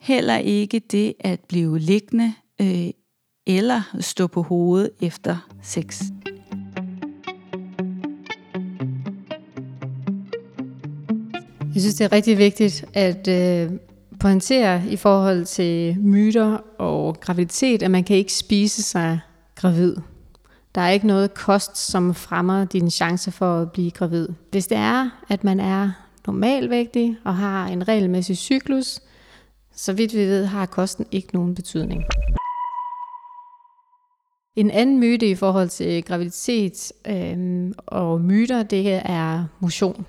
Heller 0.00 0.36
ikke 0.36 0.78
det 0.78 1.14
at 1.20 1.40
blive 1.40 1.78
liggende 1.78 2.34
øh, 2.60 2.90
eller 3.46 3.96
stå 4.00 4.26
på 4.26 4.42
hovedet 4.42 4.90
efter 5.00 5.48
sex. 5.62 6.02
Jeg 11.74 11.82
synes, 11.82 11.94
det 11.94 12.04
er 12.04 12.12
rigtig 12.12 12.38
vigtigt 12.38 12.84
at 12.94 13.28
øh, 13.28 13.70
pointerer 14.20 14.82
i 14.88 14.96
forhold 14.96 15.44
til 15.44 15.96
myter 16.00 16.58
og 16.78 17.20
graviditet, 17.20 17.82
at 17.82 17.90
man 17.90 18.04
kan 18.04 18.16
ikke 18.16 18.32
spise 18.32 18.82
sig 18.82 19.20
gravid. 19.54 19.96
Der 20.74 20.80
er 20.80 20.90
ikke 20.90 21.06
noget 21.06 21.34
kost, 21.34 21.76
som 21.76 22.14
fremmer 22.14 22.64
din 22.64 22.90
chance 22.90 23.30
for 23.30 23.60
at 23.60 23.72
blive 23.72 23.90
gravid. 23.90 24.28
Hvis 24.50 24.66
det 24.66 24.78
er, 24.78 25.10
at 25.28 25.44
man 25.44 25.60
er 25.60 25.90
normalvægtig 26.26 27.16
og 27.24 27.36
har 27.36 27.66
en 27.66 27.88
regelmæssig 27.88 28.36
cyklus, 28.36 29.00
så 29.74 29.92
vidt 29.92 30.14
vi 30.14 30.18
ved, 30.18 30.44
har 30.44 30.66
kosten 30.66 31.06
ikke 31.10 31.34
nogen 31.34 31.54
betydning. 31.54 32.02
En 34.56 34.70
anden 34.70 35.00
myte 35.00 35.30
i 35.30 35.34
forhold 35.34 35.68
til 35.68 36.04
graviditet 36.04 36.92
øh, 37.06 37.72
og 37.86 38.20
myter, 38.20 38.62
det 38.62 39.00
er 39.04 39.44
motion. 39.60 40.06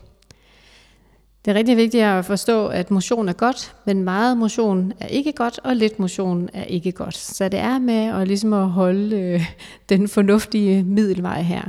Det 1.48 1.54
er 1.54 1.60
rigtig 1.60 1.78
vigtigt 1.78 2.04
at 2.04 2.26
forstå, 2.26 2.68
at 2.68 2.92
motion 2.92 3.30
er 3.30 3.34
godt, 3.34 3.76
men 3.86 4.04
meget 4.04 4.38
motion 4.38 4.94
er 5.00 5.08
ikke 5.08 5.32
godt, 5.32 5.60
og 5.64 5.76
lidt 5.76 6.00
motion 6.00 6.50
er 6.54 6.64
ikke 6.64 6.92
godt. 6.92 7.18
Så 7.18 7.50
det 7.50 7.60
er 7.60 7.80
med 7.80 8.06
at, 8.06 8.28
ligesom 8.28 8.54
at 8.54 8.70
holde 8.70 9.20
øh, 9.20 9.46
den 9.90 10.08
fornuftige 10.08 10.84
middelvej 10.84 11.42
her. 11.42 11.62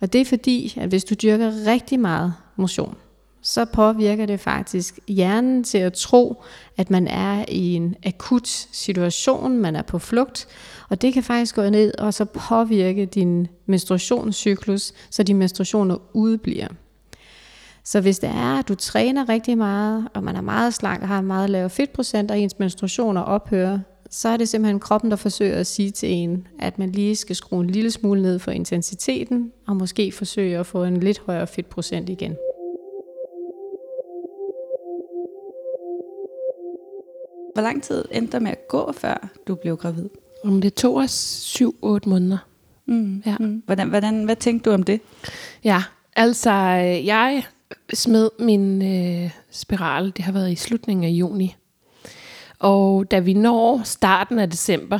Og 0.00 0.12
det 0.12 0.20
er 0.20 0.24
fordi, 0.24 0.74
at 0.80 0.88
hvis 0.88 1.04
du 1.04 1.14
dyrker 1.14 1.52
rigtig 1.66 2.00
meget 2.00 2.34
motion, 2.56 2.96
så 3.42 3.64
påvirker 3.64 4.26
det 4.26 4.40
faktisk 4.40 4.98
hjernen 5.08 5.64
til 5.64 5.78
at 5.78 5.92
tro, 5.92 6.42
at 6.76 6.90
man 6.90 7.06
er 7.06 7.44
i 7.48 7.74
en 7.74 7.94
akut 8.06 8.48
situation, 8.72 9.58
man 9.58 9.76
er 9.76 9.82
på 9.82 9.98
flugt, 9.98 10.46
og 10.88 11.02
det 11.02 11.14
kan 11.14 11.22
faktisk 11.22 11.54
gå 11.54 11.70
ned 11.70 11.98
og 11.98 12.14
så 12.14 12.24
påvirke 12.24 13.06
din 13.06 13.48
menstruationscyklus, 13.66 14.92
så 15.10 15.22
din 15.22 15.36
menstruationer 15.36 15.96
udbliver. 16.12 16.68
Så 17.84 18.00
hvis 18.00 18.18
det 18.18 18.30
er, 18.30 18.58
at 18.58 18.68
du 18.68 18.74
træner 18.74 19.28
rigtig 19.28 19.58
meget, 19.58 20.08
og 20.14 20.22
man 20.22 20.36
er 20.36 20.40
meget 20.40 20.74
slank 20.74 21.02
og 21.02 21.08
har 21.08 21.18
en 21.18 21.26
meget 21.26 21.50
lav 21.50 21.70
fedtprocent, 21.70 22.30
og 22.30 22.38
ens 22.38 22.58
menstruationer 22.58 23.20
ophører, 23.20 23.78
så 24.10 24.28
er 24.28 24.36
det 24.36 24.48
simpelthen 24.48 24.80
kroppen, 24.80 25.10
der 25.10 25.16
forsøger 25.16 25.56
at 25.56 25.66
sige 25.66 25.90
til 25.90 26.12
en, 26.12 26.46
at 26.58 26.78
man 26.78 26.90
lige 26.90 27.16
skal 27.16 27.36
skrue 27.36 27.60
en 27.60 27.70
lille 27.70 27.90
smule 27.90 28.22
ned 28.22 28.38
for 28.38 28.50
intensiteten, 28.50 29.52
og 29.66 29.76
måske 29.76 30.12
forsøge 30.12 30.58
at 30.58 30.66
få 30.66 30.84
en 30.84 30.96
lidt 30.96 31.22
højere 31.26 31.46
fedtprocent 31.46 32.08
igen. 32.08 32.36
Hvor 37.54 37.62
lang 37.62 37.82
tid 37.82 38.04
endte 38.12 38.32
der 38.32 38.38
med 38.38 38.50
at 38.50 38.68
gå, 38.68 38.92
før 38.92 39.28
du 39.46 39.54
blev 39.54 39.76
gravid? 39.76 40.08
Om 40.44 40.60
det 40.60 40.74
tog 40.74 40.94
os 40.94 41.62
7-8 41.62 41.68
måneder. 41.84 42.38
Mm. 42.86 43.22
Ja. 43.26 43.36
Mm. 43.40 43.62
Hvordan, 43.66 43.88
hvordan, 43.88 44.24
hvad 44.24 44.36
tænkte 44.36 44.70
du 44.70 44.74
om 44.74 44.82
det? 44.82 45.00
Ja, 45.64 45.82
altså 46.16 46.50
jeg 47.04 47.44
smed 47.94 48.30
min 48.38 48.82
øh, 48.82 49.30
spiral, 49.50 50.12
det 50.16 50.24
har 50.24 50.32
været 50.32 50.52
i 50.52 50.54
slutningen 50.54 51.04
af 51.04 51.08
juni. 51.08 51.56
Og 52.58 53.10
da 53.10 53.18
vi 53.18 53.34
når 53.34 53.80
starten 53.84 54.38
af 54.38 54.50
december, 54.50 54.98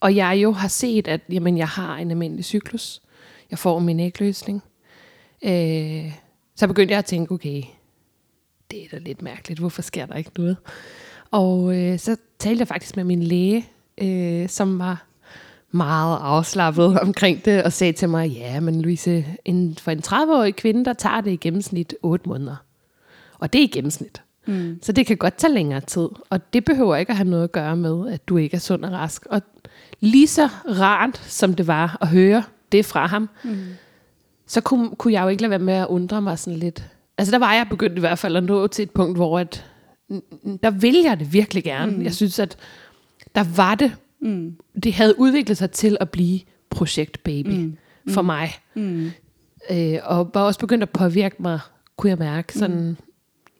og 0.00 0.16
jeg 0.16 0.38
jo 0.42 0.52
har 0.52 0.68
set, 0.68 1.08
at 1.08 1.20
jamen, 1.32 1.58
jeg 1.58 1.68
har 1.68 1.96
en 1.96 2.10
almindelig 2.10 2.44
cyklus, 2.44 3.02
jeg 3.50 3.58
får 3.58 3.78
min 3.78 4.00
ægløsning, 4.00 4.62
øh, 5.42 6.12
så 6.56 6.66
begyndte 6.66 6.92
jeg 6.92 6.98
at 6.98 7.04
tænke, 7.04 7.32
okay, 7.32 7.62
det 8.70 8.84
er 8.84 8.88
da 8.92 8.98
lidt 8.98 9.22
mærkeligt, 9.22 9.60
hvorfor 9.60 9.82
sker 9.82 10.06
der 10.06 10.14
ikke 10.14 10.30
noget? 10.36 10.56
Og 11.30 11.76
øh, 11.76 11.98
så 11.98 12.16
talte 12.38 12.60
jeg 12.60 12.68
faktisk 12.68 12.96
med 12.96 13.04
min 13.04 13.22
læge, 13.22 13.68
øh, 13.98 14.48
som 14.48 14.78
var 14.78 15.06
meget 15.70 16.18
afslappet 16.22 17.00
omkring 17.06 17.44
det, 17.44 17.62
og 17.62 17.72
sagde 17.72 17.92
til 17.92 18.08
mig, 18.08 18.28
ja, 18.28 18.60
men 18.60 18.82
Louise, 18.82 19.24
en, 19.44 19.76
for 19.80 19.90
en 19.90 20.02
30-årig 20.06 20.56
kvinde, 20.56 20.84
der 20.84 20.92
tager 20.92 21.20
det 21.20 21.30
i 21.30 21.36
gennemsnit 21.36 21.94
8 22.02 22.28
måneder. 22.28 22.56
Og 23.38 23.52
det 23.52 23.58
er 23.58 23.62
i 23.62 23.66
gennemsnit. 23.66 24.22
Mm. 24.46 24.78
Så 24.82 24.92
det 24.92 25.06
kan 25.06 25.16
godt 25.16 25.36
tage 25.36 25.54
længere 25.54 25.80
tid, 25.80 26.08
og 26.30 26.52
det 26.52 26.64
behøver 26.64 26.96
ikke 26.96 27.10
at 27.10 27.16
have 27.16 27.28
noget 27.28 27.44
at 27.44 27.52
gøre 27.52 27.76
med, 27.76 28.12
at 28.12 28.28
du 28.28 28.36
ikke 28.36 28.54
er 28.54 28.60
sund 28.60 28.84
og 28.84 28.92
rask. 28.92 29.26
Og 29.26 29.42
lige 30.00 30.26
så 30.26 30.48
rart, 30.68 31.16
som 31.16 31.54
det 31.54 31.66
var 31.66 31.98
at 32.00 32.08
høre 32.08 32.42
det 32.72 32.86
fra 32.86 33.06
ham, 33.06 33.28
mm. 33.44 33.56
så 34.46 34.60
kunne, 34.60 34.90
kunne 34.96 35.12
jeg 35.12 35.22
jo 35.22 35.28
ikke 35.28 35.42
lade 35.42 35.50
være 35.50 35.58
med 35.58 35.74
at 35.74 35.86
undre 35.86 36.22
mig 36.22 36.38
sådan 36.38 36.58
lidt. 36.58 36.84
Altså 37.18 37.32
der 37.32 37.38
var 37.38 37.54
jeg 37.54 37.66
begyndt 37.70 37.96
i 37.96 38.00
hvert 38.00 38.18
fald 38.18 38.36
at 38.36 38.44
nå 38.44 38.66
til 38.66 38.82
et 38.82 38.90
punkt, 38.90 39.16
hvor 39.18 39.38
at, 39.38 39.66
der 40.62 40.70
vil 40.70 40.96
jeg 41.04 41.20
det 41.20 41.32
virkelig 41.32 41.64
gerne. 41.64 41.92
Mm. 41.92 42.02
Jeg 42.02 42.14
synes, 42.14 42.38
at 42.38 42.56
der 43.34 43.44
var 43.56 43.74
det 43.74 43.92
Mm. 44.20 44.56
Det 44.82 44.92
havde 44.92 45.20
udviklet 45.20 45.56
sig 45.56 45.70
til 45.70 45.96
at 46.00 46.10
blive 46.10 46.40
projekt 46.70 47.22
baby 47.22 47.48
mm. 47.48 47.76
for 48.08 48.22
mig. 48.22 48.50
Mm. 48.74 49.10
Øh, 49.70 49.98
og 50.04 50.30
var 50.34 50.40
også 50.40 50.60
begyndt 50.60 50.82
at 50.82 50.90
påvirke 50.90 51.36
mig, 51.38 51.60
kunne 51.96 52.10
jeg 52.10 52.18
mærke, 52.18 52.52
sådan 52.54 52.80
mm. 52.80 52.96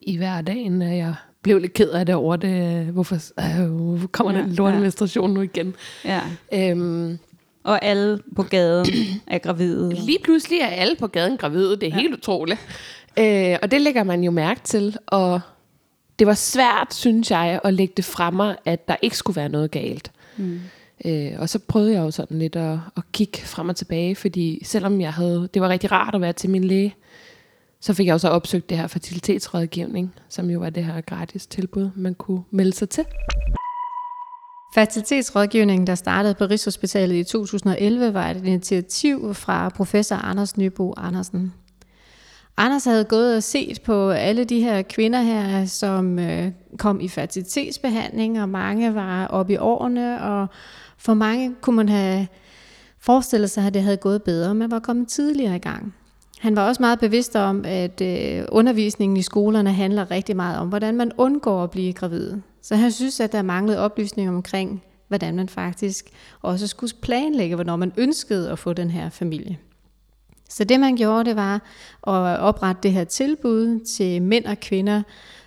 i 0.00 0.16
hverdagen, 0.16 0.82
at 0.82 0.96
jeg 0.96 1.14
blev 1.42 1.58
lidt 1.58 1.72
ked 1.72 1.90
af 1.90 2.06
det 2.06 2.14
over 2.14 2.36
det. 2.36 2.84
Hvorfor, 2.84 3.16
øh, 3.40 3.70
hvorfor 3.70 4.06
kommer 4.06 4.32
ja, 4.32 4.38
den 4.38 4.52
lorte 4.52 4.92
ja. 5.16 5.26
nu 5.26 5.40
igen? 5.40 5.74
Ja. 6.04 6.20
Øhm, 6.54 7.18
og 7.64 7.84
alle 7.84 8.18
på 8.36 8.42
gaden 8.42 8.86
er 9.26 9.38
gravide. 9.38 9.94
Lige 10.06 10.18
pludselig 10.24 10.58
er 10.60 10.66
alle 10.66 10.96
på 10.96 11.06
gaden 11.06 11.36
gravide. 11.36 11.70
Det 11.70 11.82
er 11.82 11.88
ja. 11.88 11.94
helt 11.96 12.14
utroligt. 12.14 12.60
Øh, 13.18 13.56
og 13.62 13.70
det 13.70 13.80
lægger 13.80 14.04
man 14.04 14.24
jo 14.24 14.30
mærke 14.30 14.60
til. 14.64 14.96
Og 15.06 15.40
det 16.20 16.26
var 16.26 16.34
svært, 16.34 16.94
synes 16.94 17.30
jeg, 17.30 17.60
at 17.64 17.74
lægge 17.74 17.94
det 17.96 18.04
fremme, 18.04 18.56
at 18.68 18.88
der 18.88 18.96
ikke 19.02 19.16
skulle 19.16 19.36
være 19.36 19.48
noget 19.48 19.70
galt. 19.70 20.12
Mm. 20.36 20.60
Øh, 21.04 21.32
og 21.38 21.48
så 21.48 21.58
prøvede 21.58 21.92
jeg 21.92 22.00
jo 22.00 22.10
sådan 22.10 22.38
lidt 22.38 22.56
at, 22.56 22.78
at 22.96 23.02
kigge 23.12 23.38
frem 23.38 23.68
og 23.68 23.76
tilbage, 23.76 24.16
fordi 24.16 24.64
selvom 24.64 25.00
jeg 25.00 25.12
havde, 25.12 25.48
det 25.54 25.62
var 25.62 25.68
rigtig 25.68 25.92
rart 25.92 26.14
at 26.14 26.20
være 26.20 26.32
til 26.32 26.50
min 26.50 26.64
læge, 26.64 26.94
så 27.80 27.94
fik 27.94 28.06
jeg 28.06 28.14
også 28.14 28.28
opsøgt 28.28 28.70
det 28.70 28.78
her 28.78 28.86
fertilitetsrådgivning, 28.86 30.14
som 30.28 30.50
jo 30.50 30.58
var 30.58 30.70
det 30.70 30.84
her 30.84 31.00
gratis 31.00 31.46
tilbud, 31.46 31.90
man 31.94 32.14
kunne 32.14 32.42
melde 32.50 32.72
sig 32.72 32.88
til. 32.88 33.04
Fertilitetsrådgivningen, 34.74 35.86
der 35.86 35.94
startede 35.94 36.34
på 36.34 36.44
Rigshospitalet 36.44 37.16
i 37.16 37.24
2011, 37.24 38.14
var 38.14 38.30
et 38.30 38.36
initiativ 38.36 39.34
fra 39.34 39.68
professor 39.68 40.16
Anders 40.16 40.56
Nybo 40.56 40.94
Andersen. 40.96 41.52
Anders 42.62 42.84
havde 42.84 43.04
gået 43.04 43.36
og 43.36 43.42
set 43.42 43.82
på 43.82 44.10
alle 44.10 44.44
de 44.44 44.60
her 44.60 44.82
kvinder 44.82 45.20
her, 45.20 45.64
som 45.64 46.18
øh, 46.18 46.52
kom 46.78 47.00
i 47.00 47.08
fertilitetsbehandling, 47.08 48.42
og 48.42 48.48
mange 48.48 48.94
var 48.94 49.26
oppe 49.26 49.52
i 49.52 49.56
årene, 49.56 50.22
og 50.22 50.46
for 50.98 51.14
mange 51.14 51.54
kunne 51.60 51.76
man 51.76 51.88
have 51.88 52.26
forestillet 52.98 53.50
sig, 53.50 53.66
at 53.66 53.74
det 53.74 53.82
havde 53.82 53.96
gået 53.96 54.22
bedre, 54.22 54.54
men 54.54 54.70
var 54.70 54.78
kommet 54.78 55.08
tidligere 55.08 55.56
i 55.56 55.58
gang. 55.58 55.94
Han 56.38 56.56
var 56.56 56.68
også 56.68 56.82
meget 56.82 57.00
bevidst 57.00 57.36
om, 57.36 57.64
at 57.64 58.00
øh, 58.00 58.44
undervisningen 58.48 59.16
i 59.16 59.22
skolerne 59.22 59.72
handler 59.72 60.10
rigtig 60.10 60.36
meget 60.36 60.58
om, 60.58 60.68
hvordan 60.68 60.96
man 60.96 61.12
undgår 61.18 61.64
at 61.64 61.70
blive 61.70 61.92
gravid. 61.92 62.34
Så 62.62 62.76
han 62.76 62.92
synes, 62.92 63.20
at 63.20 63.32
der 63.32 63.42
manglede 63.42 63.78
oplysning 63.78 64.28
omkring, 64.28 64.82
hvordan 65.08 65.36
man 65.36 65.48
faktisk 65.48 66.10
også 66.42 66.66
skulle 66.66 66.94
planlægge, 67.02 67.54
hvornår 67.54 67.76
man 67.76 67.92
ønskede 67.96 68.50
at 68.50 68.58
få 68.58 68.72
den 68.72 68.90
her 68.90 69.10
familie. 69.10 69.58
Så 70.50 70.64
det 70.64 70.80
man 70.80 70.96
gjorde, 70.96 71.24
det 71.24 71.36
var 71.36 71.54
at 72.06 72.40
oprette 72.40 72.82
det 72.82 72.92
her 72.92 73.04
tilbud 73.04 73.84
til 73.84 74.22
mænd 74.22 74.44
og 74.44 74.60
kvinder, 74.60 75.02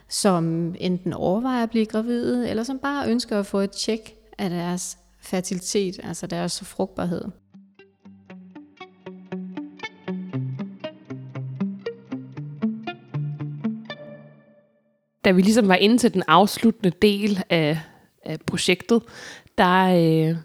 som 0.09 0.75
enten 0.79 1.13
overvejer 1.13 1.63
at 1.63 1.69
blive 1.69 1.85
gravide, 1.85 2.49
eller 2.49 2.63
som 2.63 2.79
bare 2.79 3.09
ønsker 3.09 3.39
at 3.39 3.45
få 3.45 3.59
et 3.59 3.71
tjek 3.71 4.15
af 4.37 4.49
deres 4.49 4.97
fertilitet, 5.21 5.99
altså 6.03 6.27
deres 6.27 6.63
frugtbarhed. 6.63 7.21
Da 15.25 15.31
vi 15.31 15.41
ligesom 15.41 15.67
var 15.67 15.75
inde 15.75 15.97
til 15.97 16.13
den 16.13 16.23
afsluttende 16.27 16.91
del 17.01 17.43
af, 17.49 17.79
af 18.23 18.39
projektet, 18.39 19.01
der 19.57 19.83
øh, 19.83 20.37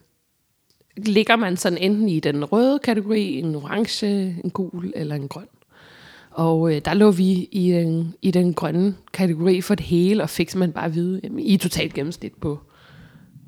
ligger 1.07 1.37
man 1.37 1.57
sådan 1.57 1.79
enten 1.79 2.09
i 2.09 2.21
den 2.21 2.45
røde 2.45 2.79
kategori, 2.79 3.39
en 3.39 3.55
orange, 3.55 4.07
en 4.45 4.51
gul 4.51 4.93
eller 4.97 5.15
en 5.15 5.29
grøn. 5.29 5.47
Og 6.31 6.75
øh, 6.75 6.81
der 6.85 6.95
lå 6.95 7.11
vi 7.11 7.49
i 7.53 7.71
den, 7.71 8.15
i 8.23 8.31
den 8.31 8.55
grønne 8.55 8.95
kategori 9.13 9.61
for 9.61 9.75
det 9.75 9.87
hele, 9.87 10.23
og 10.23 10.31
fik 10.31 10.51
simpelthen 10.51 10.73
bare 10.73 10.85
at 10.85 10.95
vide, 10.95 11.21
jamen, 11.25 11.39
I 11.39 11.55
er 11.55 11.59
totalt 11.59 11.95
gennemsnit 11.95 12.35
på, 12.35 12.59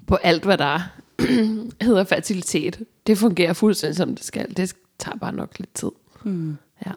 på 0.06 0.14
alt, 0.14 0.44
hvad 0.44 0.58
der 0.58 0.80
hedder 1.86 2.04
fertilitet. 2.04 2.78
Det 3.06 3.18
fungerer 3.18 3.52
fuldstændig 3.52 3.96
som 3.96 4.14
det 4.14 4.24
skal. 4.24 4.56
Det 4.56 4.74
tager 4.98 5.16
bare 5.16 5.32
nok 5.32 5.58
lidt 5.58 5.74
tid. 5.74 5.90
Mm. 6.24 6.56
Ja. 6.86 6.92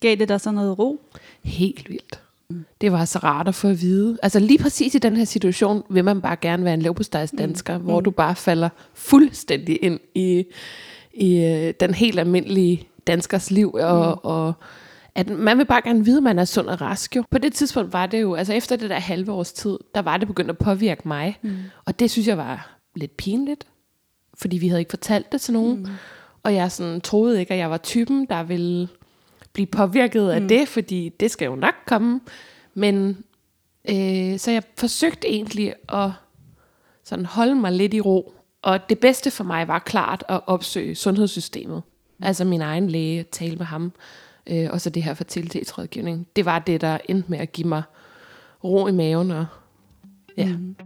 Gav 0.00 0.16
det 0.16 0.28
dig 0.28 0.40
så 0.40 0.50
noget 0.50 0.78
ro? 0.78 1.00
Helt 1.42 1.88
vildt. 1.88 2.20
Det 2.80 2.92
var 2.92 3.04
så 3.04 3.18
rart 3.18 3.48
at 3.48 3.54
få 3.54 3.68
at 3.68 3.80
vide. 3.80 4.18
Altså 4.22 4.38
lige 4.38 4.58
præcis 4.58 4.94
i 4.94 4.98
den 4.98 5.16
her 5.16 5.24
situation 5.24 5.82
vil 5.90 6.04
man 6.04 6.20
bare 6.20 6.36
gerne 6.36 6.64
være 6.64 6.74
en 6.74 6.82
leverpostejsdansker, 6.82 7.78
mm. 7.78 7.84
hvor 7.84 8.00
du 8.00 8.10
bare 8.10 8.34
falder 8.34 8.68
fuldstændig 8.94 9.78
ind 9.82 10.00
i, 10.14 10.44
i 11.14 11.44
øh, 11.44 11.74
den 11.80 11.94
helt 11.94 12.18
almindelige 12.18 12.88
danskers 13.06 13.50
liv, 13.50 13.74
og, 13.74 14.06
mm. 14.06 14.20
og 14.22 14.52
at 15.14 15.28
man 15.28 15.58
vil 15.58 15.64
bare 15.64 15.82
gerne 15.82 16.04
vide, 16.04 16.16
at 16.16 16.22
man 16.22 16.38
er 16.38 16.44
sund 16.44 16.66
og 16.68 16.80
rask. 16.80 17.16
Jo. 17.16 17.24
På 17.30 17.38
det 17.38 17.52
tidspunkt 17.52 17.92
var 17.92 18.06
det 18.06 18.20
jo, 18.20 18.34
altså 18.34 18.52
efter 18.52 18.76
det 18.76 18.90
der 18.90 18.98
halve 18.98 19.32
års 19.32 19.52
tid, 19.52 19.78
der 19.94 20.02
var 20.02 20.16
det 20.16 20.28
begyndt 20.28 20.50
at 20.50 20.58
påvirke 20.58 21.08
mig. 21.08 21.38
Mm. 21.42 21.56
Og 21.84 21.98
det 21.98 22.10
synes 22.10 22.28
jeg 22.28 22.38
var 22.38 22.78
lidt 22.96 23.16
pinligt, 23.16 23.66
fordi 24.34 24.58
vi 24.58 24.68
havde 24.68 24.80
ikke 24.80 24.90
fortalt 24.90 25.32
det 25.32 25.40
til 25.40 25.54
nogen. 25.54 25.78
Mm. 25.78 25.86
Og 26.42 26.54
jeg 26.54 26.72
sådan, 26.72 27.00
troede 27.00 27.40
ikke, 27.40 27.54
at 27.54 27.58
jeg 27.60 27.70
var 27.70 27.76
typen, 27.76 28.26
der 28.30 28.42
ville 28.42 28.88
blive 29.52 29.66
påvirket 29.66 30.28
af 30.28 30.40
mm. 30.42 30.48
det, 30.48 30.68
fordi 30.68 31.08
det 31.20 31.30
skal 31.30 31.46
jo 31.46 31.54
nok 31.54 31.74
komme. 31.86 32.20
Men 32.74 33.24
øh, 33.90 34.38
så 34.38 34.50
jeg 34.50 34.62
forsøgte 34.78 35.28
egentlig 35.28 35.74
at 35.88 36.10
sådan 37.04 37.26
holde 37.26 37.54
mig 37.54 37.72
lidt 37.72 37.94
i 37.94 38.00
ro. 38.00 38.34
Og 38.62 38.88
det 38.88 38.98
bedste 38.98 39.30
for 39.30 39.44
mig 39.44 39.68
var 39.68 39.78
klart 39.78 40.24
at 40.28 40.40
opsøge 40.46 40.94
sundhedssystemet. 40.94 41.82
Mm. 42.18 42.24
Altså 42.24 42.44
min 42.44 42.60
egen 42.60 42.90
læge, 42.90 43.22
tale 43.22 43.56
med 43.56 43.66
ham, 43.66 43.92
øh, 44.46 44.68
og 44.70 44.80
så 44.80 44.90
det 44.90 45.02
her 45.02 45.14
fertilitetsrådgivning. 45.14 46.26
Det 46.36 46.44
var 46.44 46.58
det, 46.58 46.80
der 46.80 46.98
endte 47.08 47.30
med 47.30 47.38
at 47.38 47.52
give 47.52 47.68
mig 47.68 47.82
ro 48.64 48.86
i 48.86 48.92
maven. 48.92 49.30
Og, 49.30 49.46
ja. 50.36 50.56
Mm. 50.56 50.76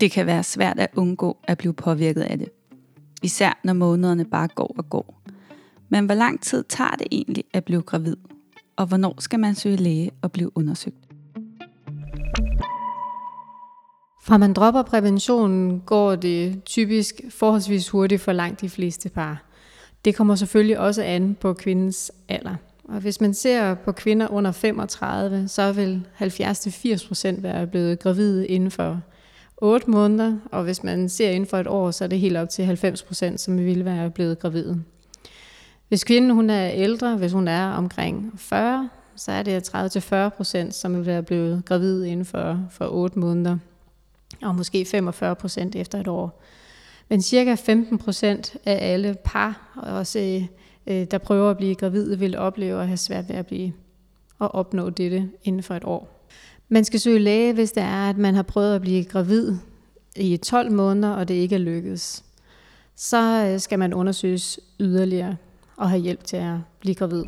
Det 0.00 0.10
kan 0.10 0.26
være 0.26 0.42
svært 0.42 0.78
at 0.78 0.90
undgå 0.96 1.36
at 1.44 1.58
blive 1.58 1.72
påvirket 1.72 2.22
af 2.22 2.38
det. 2.38 2.48
Især 3.22 3.60
når 3.64 3.72
månederne 3.72 4.24
bare 4.24 4.48
går 4.48 4.74
og 4.78 4.90
går. 4.90 5.22
Men 5.92 6.06
hvor 6.06 6.14
lang 6.14 6.42
tid 6.42 6.64
tager 6.68 6.90
det 6.90 7.06
egentlig 7.10 7.44
at 7.52 7.64
blive 7.64 7.82
gravid? 7.82 8.16
Og 8.76 8.86
hvornår 8.86 9.20
skal 9.20 9.40
man 9.40 9.54
søge 9.54 9.76
læge 9.76 10.10
og 10.22 10.32
blive 10.32 10.56
undersøgt? 10.56 10.96
Fra 14.24 14.36
man 14.38 14.52
dropper 14.52 14.82
præventionen, 14.82 15.80
går 15.80 16.14
det 16.14 16.64
typisk 16.64 17.20
forholdsvis 17.30 17.88
hurtigt 17.88 18.20
for 18.20 18.32
langt 18.32 18.60
de 18.60 18.70
fleste 18.70 19.08
par. 19.08 19.44
Det 20.04 20.14
kommer 20.14 20.34
selvfølgelig 20.34 20.78
også 20.78 21.02
an 21.02 21.36
på 21.40 21.54
kvindens 21.54 22.12
alder. 22.28 22.54
Og 22.84 23.00
hvis 23.00 23.20
man 23.20 23.34
ser 23.34 23.74
på 23.74 23.92
kvinder 23.92 24.28
under 24.28 24.52
35, 24.52 25.48
så 25.48 25.72
vil 25.72 26.06
70-80% 26.20 27.40
være 27.40 27.66
blevet 27.66 27.98
gravide 27.98 28.46
inden 28.46 28.70
for 28.70 29.00
8 29.56 29.90
måneder, 29.90 30.36
og 30.52 30.64
hvis 30.64 30.82
man 30.82 31.08
ser 31.08 31.30
inden 31.30 31.48
for 31.48 31.58
et 31.58 31.66
år, 31.66 31.90
så 31.90 32.04
er 32.04 32.08
det 32.08 32.20
helt 32.20 32.36
op 32.36 32.48
til 32.48 32.62
90%, 32.84 33.36
som 33.36 33.58
vil 33.58 33.84
være 33.84 34.10
blevet 34.10 34.38
gravide. 34.38 34.82
Hvis 35.92 36.04
kvinden 36.04 36.30
hun 36.30 36.50
er 36.50 36.70
ældre, 36.70 37.16
hvis 37.16 37.32
hun 37.32 37.48
er 37.48 37.66
omkring 37.66 38.32
40, 38.36 38.88
så 39.16 39.32
er 39.32 39.42
det 39.42 39.74
30-40%, 40.68 40.70
som 40.70 40.96
vil 40.96 41.06
være 41.06 41.22
blevet 41.22 41.64
gravid 41.64 42.04
inden 42.04 42.24
for, 42.24 42.66
for 42.70 42.86
8 42.86 43.18
måneder, 43.18 43.58
og 44.42 44.54
måske 44.54 44.86
45% 44.94 45.70
efter 45.74 46.00
et 46.00 46.08
år. 46.08 46.42
Men 47.08 47.22
cirka 47.22 47.54
15% 47.54 48.56
af 48.66 48.92
alle 48.92 49.16
par, 49.24 49.72
også 49.76 50.46
øh, 50.86 51.04
der 51.10 51.18
prøver 51.18 51.50
at 51.50 51.56
blive 51.56 51.74
gravide, 51.74 52.18
vil 52.18 52.38
opleve 52.38 52.80
at 52.80 52.86
have 52.86 52.96
svært 52.96 53.28
ved 53.28 53.36
at 53.36 53.46
blive 53.46 53.72
og 54.38 54.54
opnå 54.54 54.90
dette 54.90 55.30
inden 55.44 55.62
for 55.62 55.74
et 55.74 55.84
år. 55.84 56.26
Man 56.68 56.84
skal 56.84 57.00
søge 57.00 57.18
læge, 57.18 57.52
hvis 57.52 57.72
det 57.72 57.82
er, 57.82 58.08
at 58.10 58.18
man 58.18 58.34
har 58.34 58.42
prøvet 58.42 58.74
at 58.74 58.80
blive 58.80 59.04
gravid 59.04 59.54
i 60.16 60.36
12 60.36 60.72
måneder, 60.72 61.10
og 61.10 61.28
det 61.28 61.34
ikke 61.34 61.54
er 61.54 61.60
lykkedes. 61.60 62.24
Så 62.96 63.46
øh, 63.46 63.60
skal 63.60 63.78
man 63.78 63.94
undersøges 63.94 64.60
yderligere 64.80 65.36
og 65.76 65.90
have 65.90 66.02
hjælp 66.02 66.24
til 66.24 66.36
at 66.36 66.56
blive 66.80 66.94
gravid. 66.94 67.24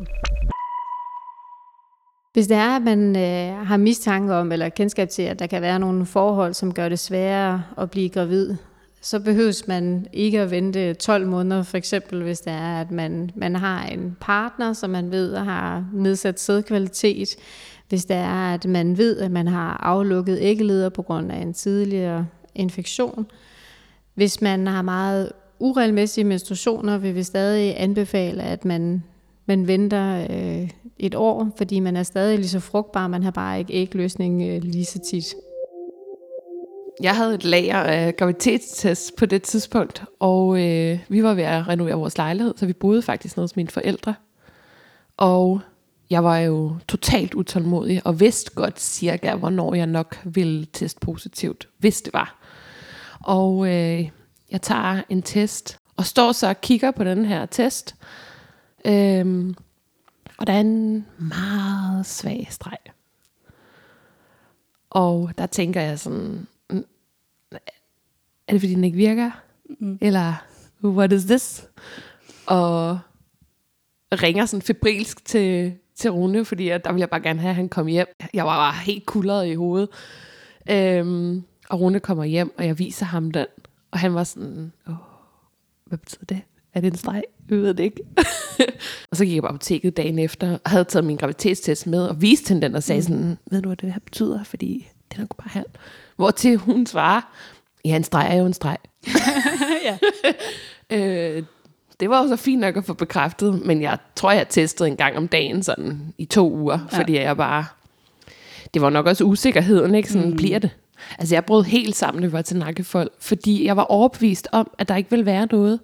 Hvis 2.33 2.47
det 2.47 2.57
er, 2.57 2.75
at 2.75 2.81
man 2.81 3.15
øh, 3.15 3.67
har 3.67 3.77
mistanke 3.77 4.33
om 4.33 4.51
eller 4.51 4.69
kendskab 4.69 5.09
til, 5.09 5.21
at 5.21 5.39
der 5.39 5.47
kan 5.47 5.61
være 5.61 5.79
nogle 5.79 6.05
forhold, 6.05 6.53
som 6.53 6.73
gør 6.73 6.89
det 6.89 6.99
sværere 6.99 7.63
at 7.77 7.91
blive 7.91 8.09
gravid, 8.09 8.55
så 9.01 9.19
behøves 9.19 9.67
man 9.67 10.07
ikke 10.13 10.41
at 10.41 10.51
vente 10.51 10.93
12 10.93 11.27
måneder, 11.27 11.63
for 11.63 11.77
eksempel 11.77 12.23
hvis 12.23 12.39
det 12.39 12.53
er, 12.53 12.81
at 12.81 12.91
man, 12.91 13.31
man 13.35 13.55
har 13.55 13.85
en 13.85 14.17
partner, 14.19 14.73
som 14.73 14.89
man 14.89 15.11
ved 15.11 15.35
har 15.35 15.85
nedsat 15.93 16.39
sædkvalitet, 16.39 17.29
hvis 17.89 18.05
det 18.05 18.15
er, 18.15 18.53
at 18.53 18.65
man 18.65 18.97
ved, 18.97 19.19
at 19.19 19.31
man 19.31 19.47
har 19.47 19.77
aflukket 19.83 20.37
æggeleder 20.41 20.89
på 20.89 21.01
grund 21.01 21.31
af 21.31 21.37
en 21.37 21.53
tidligere 21.53 22.27
infektion, 22.55 23.25
hvis 24.13 24.41
man 24.41 24.67
har 24.67 24.81
meget 24.81 25.31
uregelmæssige 25.59 26.23
menstruationer, 26.23 26.97
vil 26.97 27.15
vi 27.15 27.23
stadig 27.23 27.81
anbefale, 27.81 28.43
at 28.43 28.65
man, 28.65 29.03
man 29.45 29.67
venter 29.67 30.27
øh, 30.29 30.69
et 30.99 31.15
år, 31.15 31.51
fordi 31.57 31.79
man 31.79 31.95
er 31.95 32.03
stadig 32.03 32.37
lige 32.37 32.49
så 32.49 32.59
frugtbar, 32.59 33.07
man 33.07 33.23
har 33.23 33.31
bare 33.31 33.59
ikke 33.59 33.73
ægløsning 33.73 34.43
øh, 34.43 34.61
lige 34.63 34.85
så 34.85 34.99
tit. 34.99 35.35
Jeg 37.01 37.15
havde 37.15 37.35
et 37.35 37.43
lager 37.43 37.77
af 37.77 38.15
graviditetstest 38.15 39.15
på 39.15 39.25
det 39.25 39.41
tidspunkt, 39.41 40.03
og 40.19 40.61
øh, 40.61 40.99
vi 41.09 41.23
var 41.23 41.33
ved 41.33 41.43
at 41.43 41.67
renovere 41.67 41.95
vores 41.95 42.17
lejlighed, 42.17 42.53
så 42.57 42.65
vi 42.65 42.73
boede 42.73 43.01
faktisk 43.01 43.37
nede 43.37 43.43
hos 43.43 43.55
mine 43.55 43.69
forældre. 43.69 44.13
Og 45.17 45.61
jeg 46.09 46.23
var 46.23 46.37
jo 46.37 46.75
totalt 46.87 47.33
utålmodig, 47.33 48.01
og 48.05 48.19
vidste 48.19 48.51
godt 48.55 48.81
cirka, 48.81 49.35
hvornår 49.35 49.75
jeg 49.75 49.87
nok 49.87 50.21
ville 50.23 50.65
teste 50.73 50.99
positivt, 50.99 51.67
hvis 51.77 52.01
det 52.01 52.13
var. 52.13 52.39
Og 53.23 53.67
øh, 53.67 54.09
jeg 54.51 54.61
tager 54.61 55.01
en 55.09 55.21
test, 55.21 55.79
og 55.97 56.05
står 56.05 56.31
så 56.31 56.49
og 56.49 56.61
kigger 56.61 56.91
på 56.91 57.03
den 57.03 57.25
her 57.25 57.45
test. 57.45 57.95
Øhm, 58.85 59.55
og 60.37 60.47
der 60.47 60.53
er 60.53 60.59
en 60.59 61.05
meget 61.17 62.05
svag 62.05 62.47
streg. 62.49 62.77
Og 64.89 65.31
der 65.37 65.45
tænker 65.45 65.81
jeg 65.81 65.99
sådan, 65.99 66.47
er 68.47 68.51
det 68.51 68.61
fordi 68.61 68.73
den 68.73 68.83
ikke 68.83 68.97
virker? 68.97 69.31
Mm. 69.79 69.97
Eller, 70.01 70.33
what 70.83 71.11
is 71.11 71.23
this? 71.23 71.67
Og 72.45 72.99
ringer 74.11 74.45
sådan 74.45 74.61
febrilsk 74.61 75.25
til, 75.25 75.73
til 75.95 76.11
Rune, 76.11 76.45
fordi 76.45 76.65
der 76.65 76.91
ville 76.91 77.01
jeg 77.01 77.09
bare 77.09 77.21
gerne 77.21 77.39
have, 77.39 77.49
at 77.49 77.55
han 77.55 77.69
kom 77.69 77.87
hjem. 77.87 78.07
Jeg 78.33 78.45
var 78.45 78.57
bare 78.57 78.83
helt 78.83 79.05
kuldret 79.05 79.47
i 79.47 79.53
hovedet. 79.53 79.89
Øhm, 80.69 81.43
og 81.69 81.81
Rune 81.81 81.99
kommer 81.99 82.23
hjem, 82.23 82.53
og 82.57 82.65
jeg 82.65 82.79
viser 82.79 83.05
ham 83.05 83.31
den. 83.31 83.45
Og 83.95 83.99
han 83.99 84.15
var 84.15 84.23
sådan, 84.23 84.71
Åh, 84.87 84.93
hvad 85.85 85.97
betyder 85.97 86.25
det? 86.25 86.41
Er 86.73 86.81
det 86.81 86.91
en 86.91 86.97
streg? 86.97 87.23
Jeg 87.49 87.57
ved 87.57 87.73
det 87.73 87.83
ikke. 87.83 88.01
og 89.11 89.17
så 89.17 89.25
gik 89.25 89.35
jeg 89.35 89.43
på 89.43 89.47
apoteket 89.47 89.97
dagen 89.97 90.19
efter, 90.19 90.57
og 90.63 90.69
havde 90.71 90.83
taget 90.83 91.05
min 91.05 91.17
graviditetstest 91.17 91.87
med, 91.87 92.07
og 92.07 92.21
viste 92.21 92.49
hende 92.49 92.67
den, 92.67 92.75
og 92.75 92.83
sagde 92.83 92.99
mm. 92.99 93.03
sådan, 93.03 93.37
ved 93.51 93.61
du, 93.61 93.69
hvad 93.69 93.77
det 93.77 93.93
her 93.93 93.99
betyder? 93.99 94.43
Fordi 94.43 94.87
det 95.11 95.17
er 95.17 95.21
nok 95.21 95.37
bare 95.37 95.49
halv. 95.49 95.65
Hvor 96.15 96.31
til 96.31 96.57
hun 96.57 96.85
svarer, 96.85 97.21
ja, 97.85 97.95
en 97.95 98.03
streg 98.03 98.27
er 98.31 98.35
jo 98.35 98.45
en 98.45 98.53
streg. 98.53 98.77
ja. 99.87 99.97
øh, 100.97 101.43
det 101.99 102.09
var 102.09 102.21
også 102.21 102.35
fint 102.35 102.61
nok 102.61 102.77
at 102.77 102.85
få 102.85 102.93
bekræftet, 102.93 103.65
men 103.65 103.81
jeg 103.81 103.97
tror, 104.15 104.31
jeg 104.31 104.49
testede 104.49 104.89
en 104.89 104.97
gang 104.97 105.17
om 105.17 105.27
dagen, 105.27 105.63
sådan 105.63 106.13
i 106.17 106.25
to 106.25 106.51
uger, 106.51 106.79
ja. 106.91 106.99
fordi 106.99 107.15
jeg 107.15 107.37
bare... 107.37 107.65
Det 108.73 108.81
var 108.81 108.89
nok 108.89 109.05
også 109.05 109.23
usikkerheden, 109.23 109.95
ikke? 109.95 110.09
Sådan, 110.09 110.29
mm. 110.29 110.35
bliver 110.35 110.59
det? 110.59 110.69
Altså 111.19 111.35
jeg 111.35 111.45
brød 111.45 111.63
helt 111.63 111.95
sammen, 111.95 112.21
når 112.21 112.27
vi 112.27 112.33
var 112.33 112.41
til 112.41 112.57
nakkefold, 112.57 113.11
fordi 113.19 113.65
jeg 113.65 113.77
var 113.77 113.83
overbevist 113.83 114.47
om, 114.51 114.71
at 114.77 114.87
der 114.87 114.95
ikke 114.95 115.09
ville 115.09 115.25
være 115.25 115.47
noget, 115.51 115.79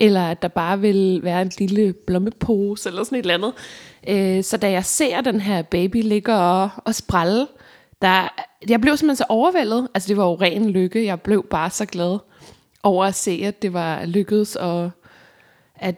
eller 0.00 0.22
at 0.22 0.42
der 0.42 0.48
bare 0.48 0.80
ville 0.80 1.22
være 1.22 1.42
en 1.42 1.52
lille 1.58 1.92
blommepose, 1.92 2.88
eller 2.88 3.04
sådan 3.04 3.18
et 3.18 3.22
eller 3.22 3.34
andet. 3.34 3.52
Øh, 4.08 4.44
så 4.44 4.56
da 4.56 4.70
jeg 4.70 4.84
ser 4.84 5.20
den 5.20 5.40
her 5.40 5.62
baby 5.62 6.02
ligge 6.02 6.34
og, 6.34 6.70
og 6.76 6.94
sprælle, 6.94 7.46
der, 8.02 8.28
jeg 8.68 8.80
blev 8.80 8.96
simpelthen 8.96 9.16
så 9.16 9.24
overvældet. 9.28 9.88
Altså 9.94 10.08
det 10.08 10.16
var 10.16 10.24
jo 10.24 10.34
ren 10.34 10.70
lykke. 10.70 11.04
Jeg 11.04 11.20
blev 11.20 11.46
bare 11.50 11.70
så 11.70 11.86
glad 11.86 12.18
over 12.82 13.04
at 13.04 13.14
se, 13.14 13.42
at 13.44 13.62
det 13.62 13.72
var 13.72 14.04
lykkedes, 14.04 14.56
og 14.56 14.90
at, 15.76 15.94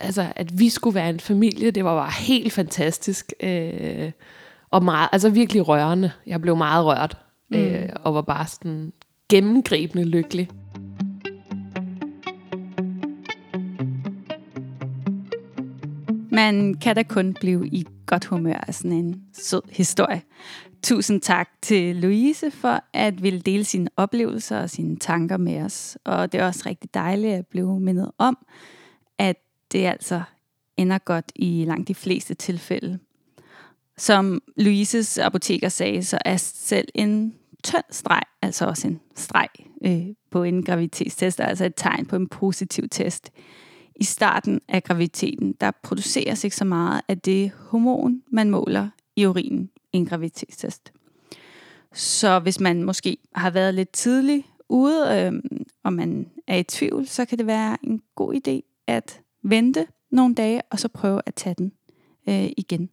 altså, 0.00 0.26
at 0.36 0.58
vi 0.58 0.68
skulle 0.68 0.94
være 0.94 1.10
en 1.10 1.20
familie. 1.20 1.70
Det 1.70 1.84
var 1.84 1.94
bare 1.94 2.12
helt 2.18 2.52
fantastisk. 2.52 3.32
Øh, 3.40 4.10
og 4.70 4.84
meget, 4.84 5.08
altså 5.12 5.28
virkelig 5.28 5.68
rørende. 5.68 6.10
Jeg 6.26 6.40
blev 6.40 6.56
meget 6.56 6.84
rørt 6.84 7.16
mm. 7.48 7.56
øh, 7.58 7.88
og 8.04 8.14
var 8.14 8.22
bare 8.22 8.46
sådan 8.46 8.92
gennemgribende 9.28 10.04
lykkelig. 10.04 10.48
Man 16.30 16.74
kan 16.74 16.96
da 16.96 17.02
kun 17.02 17.34
blive 17.40 17.68
i 17.68 17.86
godt 18.06 18.24
humør 18.24 18.64
af 18.68 18.74
sådan 18.74 18.92
en 18.92 19.22
sød 19.32 19.62
historie. 19.70 20.22
Tusind 20.82 21.20
tak 21.20 21.48
til 21.62 21.96
Louise 21.96 22.50
for 22.50 22.84
at 22.92 23.22
ville 23.22 23.40
dele 23.40 23.64
sine 23.64 23.88
oplevelser 23.96 24.60
og 24.60 24.70
sine 24.70 24.96
tanker 24.96 25.36
med 25.36 25.62
os. 25.62 25.98
Og 26.04 26.32
det 26.32 26.40
er 26.40 26.46
også 26.46 26.62
rigtig 26.66 26.94
dejligt 26.94 27.34
at 27.34 27.46
blive 27.46 27.80
mindet 27.80 28.10
om, 28.18 28.38
at 29.18 29.36
det 29.72 29.86
altså 29.86 30.22
ender 30.76 30.98
godt 30.98 31.32
i 31.34 31.64
langt 31.66 31.88
de 31.88 31.94
fleste 31.94 32.34
tilfælde. 32.34 32.98
Som 33.98 34.42
Louises 34.56 35.18
apoteker 35.18 35.68
sagde, 35.68 36.04
så 36.04 36.18
er 36.24 36.36
selv 36.36 36.88
en 36.94 37.34
tynd 37.64 37.84
streg, 37.90 38.22
altså 38.42 38.66
også 38.66 38.88
en 38.88 39.00
streg 39.14 39.48
øh, 39.84 40.06
på 40.30 40.42
en 40.42 40.64
graviditetstest, 40.64 41.40
altså 41.40 41.64
et 41.64 41.74
tegn 41.76 42.06
på 42.06 42.16
en 42.16 42.28
positiv 42.28 42.88
test. 42.88 43.30
I 43.96 44.04
starten 44.04 44.60
af 44.68 44.82
graviditeten, 44.82 45.52
der 45.60 45.70
produceres 45.82 46.44
ikke 46.44 46.56
så 46.56 46.64
meget 46.64 47.00
af 47.08 47.18
det 47.18 47.50
hormon, 47.50 48.22
man 48.32 48.50
måler 48.50 48.88
i 49.16 49.26
urinen 49.26 49.70
i 49.92 49.96
en 49.96 50.06
graviditetstest. 50.06 50.92
Så 51.92 52.38
hvis 52.38 52.60
man 52.60 52.82
måske 52.82 53.16
har 53.34 53.50
været 53.50 53.74
lidt 53.74 53.92
tidlig 53.92 54.44
ude, 54.68 55.06
øh, 55.10 55.32
og 55.84 55.92
man 55.92 56.30
er 56.46 56.56
i 56.56 56.62
tvivl, 56.62 57.06
så 57.08 57.24
kan 57.24 57.38
det 57.38 57.46
være 57.46 57.76
en 57.82 58.02
god 58.14 58.34
idé 58.34 58.82
at 58.86 59.20
vente 59.42 59.86
nogle 60.10 60.34
dage, 60.34 60.62
og 60.70 60.78
så 60.78 60.88
prøve 60.88 61.22
at 61.26 61.34
tage 61.34 61.54
den 61.58 61.72
øh, 62.28 62.48
igen. 62.56 62.90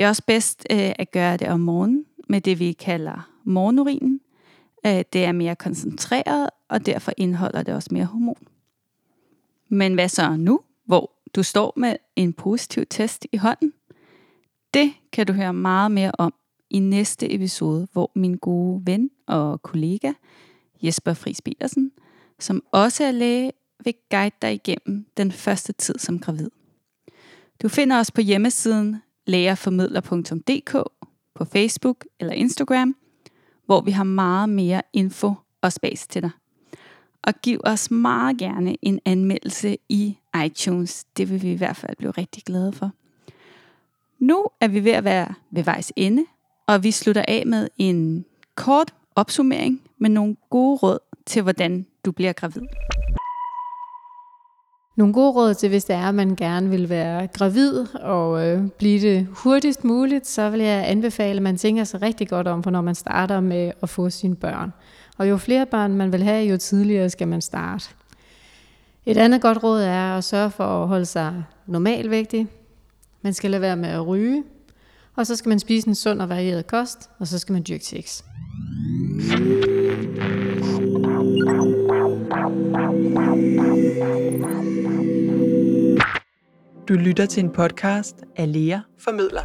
Det 0.00 0.04
er 0.04 0.08
også 0.08 0.22
bedst 0.26 0.66
øh, 0.70 0.92
at 0.98 1.10
gøre 1.10 1.36
det 1.36 1.48
om 1.48 1.60
morgenen, 1.60 2.06
med 2.28 2.40
det 2.40 2.58
vi 2.58 2.72
kalder 2.72 3.30
morgenurinen. 3.44 4.20
Øh, 4.86 5.04
det 5.12 5.24
er 5.24 5.32
mere 5.32 5.56
koncentreret, 5.56 6.50
og 6.68 6.86
derfor 6.86 7.12
indeholder 7.16 7.62
det 7.62 7.74
også 7.74 7.88
mere 7.92 8.04
hormon. 8.04 8.46
Men 9.68 9.94
hvad 9.94 10.08
så 10.08 10.36
nu, 10.36 10.60
hvor 10.84 11.12
du 11.34 11.42
står 11.42 11.72
med 11.76 11.96
en 12.16 12.32
positiv 12.32 12.86
test 12.90 13.26
i 13.32 13.36
hånden? 13.36 13.72
Det 14.74 14.92
kan 15.12 15.26
du 15.26 15.32
høre 15.32 15.52
meget 15.52 15.90
mere 15.90 16.12
om 16.18 16.34
i 16.70 16.78
næste 16.78 17.34
episode, 17.34 17.88
hvor 17.92 18.10
min 18.14 18.36
gode 18.36 18.82
ven 18.86 19.10
og 19.26 19.62
kollega 19.62 20.12
Jesper 20.82 21.14
Friis 21.14 21.42
Petersen, 21.42 21.92
som 22.38 22.62
også 22.72 23.04
er 23.04 23.12
læge, 23.12 23.52
vil 23.84 23.94
guide 24.10 24.36
dig 24.42 24.54
igennem 24.54 25.06
den 25.16 25.32
første 25.32 25.72
tid 25.72 25.98
som 25.98 26.18
gravid. 26.18 26.50
Du 27.62 27.68
finder 27.68 28.00
os 28.00 28.10
på 28.10 28.20
hjemmesiden 28.20 28.96
lærerformidler.dk 29.26 30.72
på 31.34 31.44
Facebook 31.44 32.04
eller 32.20 32.32
Instagram, 32.32 32.96
hvor 33.66 33.80
vi 33.80 33.90
har 33.90 34.04
meget 34.04 34.48
mere 34.48 34.82
info 34.92 35.34
og 35.62 35.72
space 35.72 36.08
til 36.08 36.22
dig. 36.22 36.30
Og 37.22 37.34
giv 37.42 37.60
os 37.64 37.90
meget 37.90 38.38
gerne 38.38 38.76
en 38.82 39.00
anmeldelse 39.04 39.76
i 39.88 40.18
iTunes. 40.44 41.04
Det 41.04 41.30
vil 41.30 41.42
vi 41.42 41.52
i 41.52 41.56
hvert 41.56 41.76
fald 41.76 41.96
blive 41.96 42.10
rigtig 42.10 42.42
glade 42.42 42.72
for. 42.72 42.90
Nu 44.18 44.46
er 44.60 44.68
vi 44.68 44.84
ved 44.84 44.92
at 44.92 45.04
være 45.04 45.34
ved 45.50 45.64
vejs 45.64 45.92
ende, 45.96 46.24
og 46.66 46.82
vi 46.82 46.90
slutter 46.90 47.24
af 47.28 47.42
med 47.46 47.68
en 47.78 48.24
kort 48.54 48.94
opsummering 49.14 49.82
med 49.98 50.10
nogle 50.10 50.36
gode 50.50 50.76
råd 50.76 50.98
til, 51.26 51.42
hvordan 51.42 51.86
du 52.04 52.12
bliver 52.12 52.32
gravid. 52.32 52.62
Nogle 55.00 55.14
gode 55.14 55.32
råd 55.32 55.54
til, 55.54 55.68
hvis 55.68 55.84
det 55.84 55.96
er, 55.96 56.08
at 56.08 56.14
man 56.14 56.36
gerne 56.36 56.70
vil 56.70 56.88
være 56.88 57.26
gravid 57.26 57.86
og 57.94 58.46
øh, 58.46 58.68
blive 58.78 59.00
det 59.00 59.26
hurtigst 59.30 59.84
muligt, 59.84 60.26
så 60.26 60.50
vil 60.50 60.60
jeg 60.60 60.84
anbefale, 60.88 61.36
at 61.36 61.42
man 61.42 61.56
tænker 61.56 61.84
sig 61.84 62.02
rigtig 62.02 62.28
godt 62.28 62.48
om, 62.48 62.62
for 62.62 62.70
når 62.70 62.80
man 62.80 62.94
starter 62.94 63.40
med 63.40 63.72
at 63.82 63.88
få 63.88 64.10
sine 64.10 64.36
børn. 64.36 64.72
Og 65.18 65.28
jo 65.28 65.36
flere 65.36 65.66
børn 65.66 65.96
man 65.96 66.12
vil 66.12 66.22
have, 66.22 66.50
jo 66.50 66.56
tidligere 66.56 67.10
skal 67.10 67.28
man 67.28 67.40
starte. 67.40 67.88
Et 69.06 69.16
andet 69.16 69.42
godt 69.42 69.62
råd 69.62 69.82
er 69.82 70.16
at 70.16 70.24
sørge 70.24 70.50
for 70.50 70.82
at 70.82 70.88
holde 70.88 71.06
sig 71.06 71.44
normalvægtig. 71.66 72.46
Man 73.22 73.34
skal 73.34 73.50
lade 73.50 73.60
være 73.60 73.76
med 73.76 73.88
at 73.88 74.06
ryge, 74.06 74.44
og 75.16 75.26
så 75.26 75.36
skal 75.36 75.48
man 75.48 75.58
spise 75.58 75.88
en 75.88 75.94
sund 75.94 76.22
og 76.22 76.28
varieret 76.28 76.66
kost, 76.66 77.10
og 77.18 77.26
så 77.26 77.38
skal 77.38 77.52
man 77.52 77.64
dyrke 77.68 77.84
sex. 77.84 78.22
Du 86.88 86.94
lytter 86.94 87.26
til 87.26 87.44
en 87.44 87.50
podcast 87.50 88.16
af 88.36 88.52
Lea 88.52 88.78
Formidler. 88.98 89.42